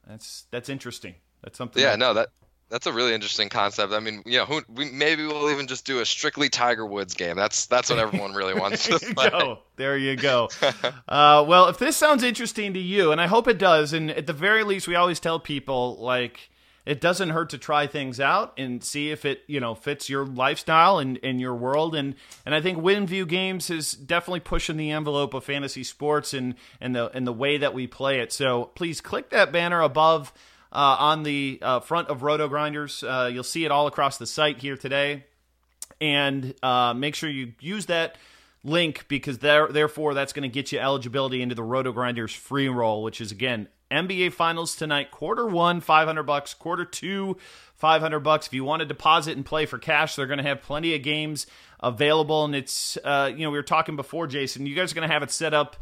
that's 0.07 0.45
that's 0.51 0.69
interesting. 0.69 1.15
That's 1.43 1.59
something. 1.59 1.83
Yeah, 1.83 1.97
no, 1.97 2.15
that 2.15 2.29
that's 2.69 2.87
a 2.87 2.93
really 2.93 3.15
interesting 3.15 3.49
concept. 3.49 3.93
I 3.93 4.01
mean, 4.01 4.23
you 4.27 4.39
know, 4.39 4.45
who, 4.45 4.63
we, 4.69 4.91
maybe 4.91 5.25
we'll 5.25 5.51
even 5.51 5.69
just 5.69 5.87
do 5.87 6.01
a 6.01 6.07
strictly 6.07 6.49
Tiger 6.49 6.85
Woods 6.85 7.15
game. 7.15 7.37
That's 7.37 7.67
that's 7.67 7.91
what 7.91 7.99
everyone 7.99 8.35
really 8.35 8.55
wants 8.59 8.87
there 8.87 8.99
to 8.99 9.15
play. 9.15 9.31
Go. 9.31 9.59
There 9.77 9.97
you 9.97 10.17
go. 10.17 10.49
uh, 11.09 11.45
well, 11.47 11.69
if 11.69 11.79
this 11.79 11.97
sounds 11.97 12.23
interesting 12.23 12.75
to 12.75 12.81
you, 12.81 13.13
and 13.13 13.21
I 13.21 13.27
hope 13.27 13.47
it 13.47 13.59
does, 13.59 13.93
and 13.93 14.11
at 14.11 14.27
the 14.27 14.33
very 14.33 14.65
least, 14.65 14.89
we 14.89 14.95
always 14.95 15.21
tell 15.21 15.39
people 15.39 15.97
like 15.99 16.51
it 16.85 17.01
doesn't 17.01 17.31
hurt 17.31 17.51
to 17.51 17.59
try 17.59 17.87
things 17.87 18.21
out 18.21 18.55
and 18.57 18.83
see 18.83 19.11
if 19.11 19.25
it 19.25 19.43
you 19.47 19.61
know 19.61 19.75
fits 19.75 20.09
your 20.09 20.27
lifestyle 20.27 20.99
and, 20.99 21.21
and 21.23 21.41
your 21.41 21.55
world 21.55 21.95
and 21.95 22.15
and 22.45 22.55
I 22.55 22.61
think 22.61 22.79
WinView 22.79 23.29
Games 23.29 23.71
is 23.71 23.93
definitely 23.93 24.41
pushing 24.41 24.77
the 24.77 24.91
envelope 24.91 25.35
of 25.35 25.45
fantasy 25.45 25.85
sports 25.85 26.33
and 26.33 26.55
and 26.81 26.97
the 26.97 27.11
and 27.15 27.27
the 27.27 27.33
way 27.33 27.59
that 27.59 27.75
we 27.75 27.87
play 27.87 28.21
it. 28.21 28.33
So 28.33 28.71
please 28.75 29.01
click 29.01 29.31
that 29.31 29.53
banner 29.53 29.83
above 29.83 30.33
uh, 30.77 30.97
on 30.99 31.23
the 31.23 31.59
uh, 31.63 31.81
front 31.81 32.09
of 32.09 32.21
RotoGrinders. 32.21 33.03
Uh, 33.03 33.29
you'll 33.29 33.43
see 33.43 33.65
it 33.65 33.71
all 33.71 33.87
across 33.87 34.19
the 34.19 34.27
site 34.27 34.59
here 34.59 34.77
today. 34.77 35.25
And 36.03 36.55
uh, 36.63 36.93
make 36.93 37.15
sure 37.15 37.31
you 37.31 37.55
use 37.61 37.87
that 37.87 38.19
link 38.63 39.07
because 39.09 39.39
there, 39.39 39.69
therefore 39.69 40.13
that's 40.13 40.35
going 40.35 40.43
to 40.43 40.53
get 40.53 40.73
you 40.73 40.79
eligibility 40.79 41.41
into 41.41 41.55
the 41.55 41.63
RotoGrinders 41.63 42.37
free 42.37 42.69
roll, 42.69 43.03
which 43.03 43.23
is 43.23 43.33
again 43.33 43.69
NBA 43.91 44.35
Finals 44.35 44.77
tonight. 44.77 45.11
Quarter 45.11 45.47
one, 45.47 45.81
five 45.81 46.07
hundred 46.07 46.25
bucks. 46.25 46.53
Quarter 46.53 46.85
two, 46.85 47.39
five 47.75 48.03
hundred 48.03 48.21
bucks. 48.21 48.47
If 48.47 48.53
you 48.53 48.65
want 48.65 48.81
to 48.81 48.87
deposit 48.87 49.35
and 49.35 49.47
play 49.47 49.65
for 49.65 49.79
cash, 49.79 50.15
they're 50.15 50.27
going 50.27 50.39
to 50.39 50.45
have 50.45 50.61
plenty 50.61 50.95
of 50.95 51.03
games 51.03 51.47
available. 51.81 52.45
And 52.45 52.55
it's 52.55 52.99
uh, 53.03 53.31
you 53.35 53.45
know 53.45 53.51
we 53.51 53.57
were 53.57 53.63
talking 53.63 53.97
before, 53.97 54.27
Jason. 54.27 54.67
You 54.67 54.75
guys 54.75 54.93
are 54.93 54.95
going 54.95 55.09
to 55.09 55.15
have 55.15 55.23
it 55.23 55.31
set 55.31 55.55
up 55.55 55.77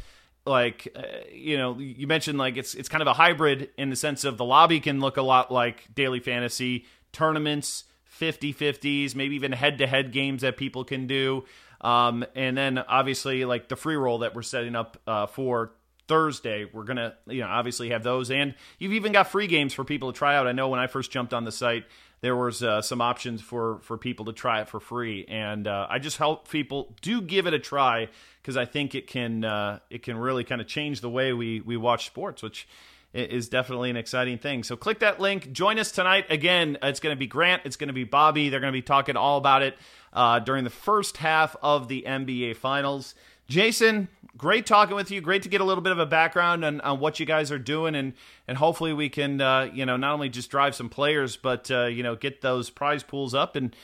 like 0.46 0.88
uh, 0.94 1.02
you 1.32 1.56
know 1.56 1.78
you 1.78 2.06
mentioned 2.06 2.38
like 2.38 2.56
it's 2.56 2.74
it's 2.74 2.88
kind 2.88 3.02
of 3.02 3.08
a 3.08 3.14
hybrid 3.14 3.70
in 3.78 3.90
the 3.90 3.96
sense 3.96 4.24
of 4.24 4.36
the 4.36 4.44
lobby 4.44 4.80
can 4.80 5.00
look 5.00 5.16
a 5.16 5.22
lot 5.22 5.50
like 5.50 5.86
daily 5.94 6.20
fantasy 6.20 6.84
tournaments 7.12 7.84
50-50s 8.20 9.14
maybe 9.14 9.34
even 9.34 9.52
head-to-head 9.52 10.12
games 10.12 10.42
that 10.42 10.56
people 10.56 10.84
can 10.84 11.06
do. 11.06 11.44
Um, 11.80 12.24
and 12.34 12.56
then 12.56 12.78
obviously 12.78 13.44
like 13.44 13.68
the 13.68 13.76
free 13.76 13.96
roll 13.96 14.18
that 14.18 14.34
we're 14.34 14.42
setting 14.42 14.74
up 14.76 15.00
uh, 15.06 15.26
for 15.26 15.72
thursday 16.06 16.66
we're 16.70 16.84
gonna 16.84 17.14
you 17.26 17.40
know 17.40 17.48
obviously 17.48 17.90
have 17.90 18.02
those. 18.02 18.30
And 18.30 18.54
you've 18.78 18.92
even 18.92 19.12
got 19.12 19.28
free 19.28 19.46
games 19.46 19.72
for 19.72 19.84
people 19.84 20.12
to 20.12 20.16
try 20.16 20.36
out. 20.36 20.46
I 20.46 20.52
know 20.52 20.68
when 20.68 20.80
i 20.80 20.86
first 20.86 21.10
jumped 21.10 21.34
on 21.34 21.44
the 21.44 21.52
site 21.52 21.84
there 22.24 22.34
was 22.34 22.62
uh, 22.62 22.80
some 22.80 23.02
options 23.02 23.42
for 23.42 23.80
for 23.80 23.98
people 23.98 24.24
to 24.24 24.32
try 24.32 24.62
it 24.62 24.68
for 24.70 24.80
free, 24.80 25.26
and 25.28 25.68
uh, 25.68 25.86
I 25.90 25.98
just 25.98 26.16
help 26.16 26.48
people 26.48 26.96
do 27.02 27.20
give 27.20 27.46
it 27.46 27.52
a 27.52 27.58
try 27.58 28.08
because 28.40 28.56
I 28.56 28.64
think 28.64 28.94
it 28.94 29.06
can 29.06 29.44
uh, 29.44 29.80
it 29.90 30.02
can 30.02 30.16
really 30.16 30.42
kind 30.42 30.62
of 30.62 30.66
change 30.66 31.02
the 31.02 31.10
way 31.10 31.34
we 31.34 31.60
we 31.60 31.76
watch 31.76 32.06
sports, 32.06 32.42
which 32.42 32.66
is 33.12 33.50
definitely 33.50 33.90
an 33.90 33.98
exciting 33.98 34.38
thing. 34.38 34.64
So 34.64 34.74
click 34.74 35.00
that 35.00 35.20
link. 35.20 35.52
Join 35.52 35.78
us 35.78 35.92
tonight. 35.92 36.24
Again, 36.30 36.78
it's 36.82 36.98
going 36.98 37.14
to 37.14 37.18
be 37.18 37.26
Grant. 37.26 37.60
It's 37.66 37.76
going 37.76 37.88
to 37.88 37.94
be 37.94 38.04
Bobby. 38.04 38.48
They're 38.48 38.58
going 38.58 38.72
to 38.72 38.76
be 38.76 38.80
talking 38.80 39.18
all 39.18 39.36
about 39.36 39.60
it 39.60 39.76
uh, 40.14 40.38
during 40.38 40.64
the 40.64 40.70
first 40.70 41.18
half 41.18 41.54
of 41.62 41.88
the 41.88 42.04
NBA 42.08 42.56
Finals. 42.56 43.14
Jason, 43.48 44.08
great 44.36 44.66
talking 44.66 44.96
with 44.96 45.10
you. 45.10 45.20
Great 45.20 45.42
to 45.42 45.48
get 45.48 45.60
a 45.60 45.64
little 45.64 45.82
bit 45.82 45.92
of 45.92 45.98
a 45.98 46.06
background 46.06 46.64
on, 46.64 46.80
on 46.80 47.00
what 47.00 47.20
you 47.20 47.26
guys 47.26 47.50
are 47.50 47.58
doing, 47.58 47.94
and 47.94 48.14
and 48.48 48.58
hopefully 48.58 48.92
we 48.92 49.08
can 49.08 49.40
uh, 49.40 49.70
you 49.72 49.86
know 49.86 49.96
not 49.96 50.12
only 50.12 50.28
just 50.28 50.50
drive 50.50 50.74
some 50.74 50.88
players, 50.88 51.36
but 51.36 51.70
uh, 51.70 51.86
you 51.86 52.02
know 52.02 52.16
get 52.16 52.40
those 52.40 52.70
prize 52.70 53.02
pools 53.02 53.34
up 53.34 53.56
and 53.56 53.74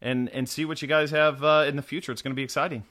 and 0.00 0.28
and 0.30 0.48
see 0.48 0.64
what 0.64 0.82
you 0.82 0.88
guys 0.88 1.10
have 1.10 1.42
uh, 1.44 1.64
in 1.66 1.76
the 1.76 1.82
future. 1.82 2.12
It's 2.12 2.22
going 2.22 2.32
to 2.32 2.36
be 2.36 2.44
exciting. 2.44 2.84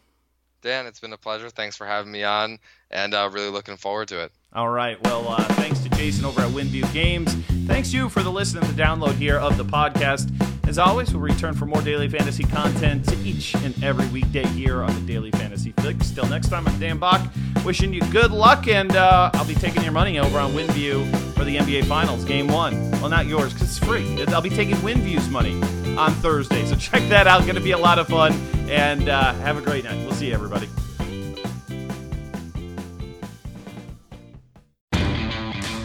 Dan, 0.61 0.87
it's 0.87 0.99
been 0.99 1.13
a 1.13 1.17
pleasure. 1.17 1.49
Thanks 1.49 1.77
for 1.77 1.87
having 1.87 2.11
me 2.11 2.23
on, 2.23 2.59
and 2.91 3.13
uh, 3.13 3.29
really 3.31 3.49
looking 3.49 3.77
forward 3.77 4.09
to 4.09 4.23
it. 4.23 4.31
All 4.51 4.69
right. 4.69 5.01
Well, 5.05 5.27
uh, 5.29 5.43
thanks 5.53 5.79
to 5.79 5.89
Jason 5.91 6.25
over 6.25 6.41
at 6.41 6.49
WinView 6.49 6.91
Games. 6.91 7.33
Thanks 7.65 7.93
you 7.93 8.09
for 8.09 8.23
the 8.23 8.31
listen 8.31 8.59
and 8.59 8.67
the 8.67 8.81
download 8.81 9.13
here 9.13 9.37
of 9.37 9.57
the 9.57 9.65
podcast. 9.65 10.58
As 10.69 10.77
always, 10.77 11.11
we'll 11.11 11.23
return 11.23 11.55
for 11.55 11.65
more 11.65 11.81
daily 11.81 12.07
fantasy 12.07 12.43
content 12.43 13.11
each 13.25 13.55
and 13.55 13.83
every 13.83 14.07
weekday 14.09 14.45
here 14.49 14.83
on 14.83 14.93
the 14.93 15.01
Daily 15.01 15.31
Fantasy 15.31 15.73
Fix. 15.79 16.11
Till 16.11 16.27
next 16.27 16.49
time, 16.49 16.67
I'm 16.67 16.79
Dan 16.79 16.99
Back, 16.99 17.27
wishing 17.65 17.91
you 17.91 18.01
good 18.11 18.29
luck, 18.29 18.67
and 18.67 18.95
uh, 18.95 19.31
I'll 19.33 19.47
be 19.47 19.55
taking 19.55 19.81
your 19.81 19.93
money 19.93 20.19
over 20.19 20.37
on 20.37 20.51
WinView 20.51 21.11
for 21.33 21.43
the 21.43 21.57
NBA 21.57 21.85
Finals, 21.85 22.23
Game 22.23 22.47
One. 22.47 22.91
Well, 22.91 23.09
not 23.09 23.25
yours 23.25 23.51
because 23.51 23.67
it's 23.67 23.83
free. 23.83 24.23
I'll 24.27 24.43
be 24.43 24.51
taking 24.51 24.75
WinView's 24.75 25.27
money 25.27 25.55
on 25.97 26.11
Thursday. 26.21 26.63
So 26.67 26.75
check 26.91 27.01
that 27.09 27.25
out. 27.25 27.41
Going 27.41 27.55
to 27.55 27.61
be 27.61 27.71
a 27.71 27.77
lot 27.77 27.97
of 27.97 28.07
fun. 28.07 28.33
And 28.69 29.09
uh, 29.09 29.33
have 29.33 29.57
a 29.57 29.61
great 29.61 29.85
night. 29.85 29.97
We'll 30.05 30.13
see 30.13 30.27
you, 30.27 30.35
everybody. 30.35 30.69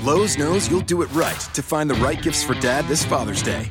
Lowe's 0.05 0.37
knows 0.37 0.71
you'll 0.71 0.83
do 0.83 1.01
it 1.01 1.11
right 1.15 1.41
to 1.55 1.63
find 1.63 1.89
the 1.89 1.95
right 1.95 2.21
gifts 2.21 2.45
for 2.45 2.53
dad 2.53 2.87
this 2.87 3.03
Father's 3.03 3.43
Day. 3.43 3.71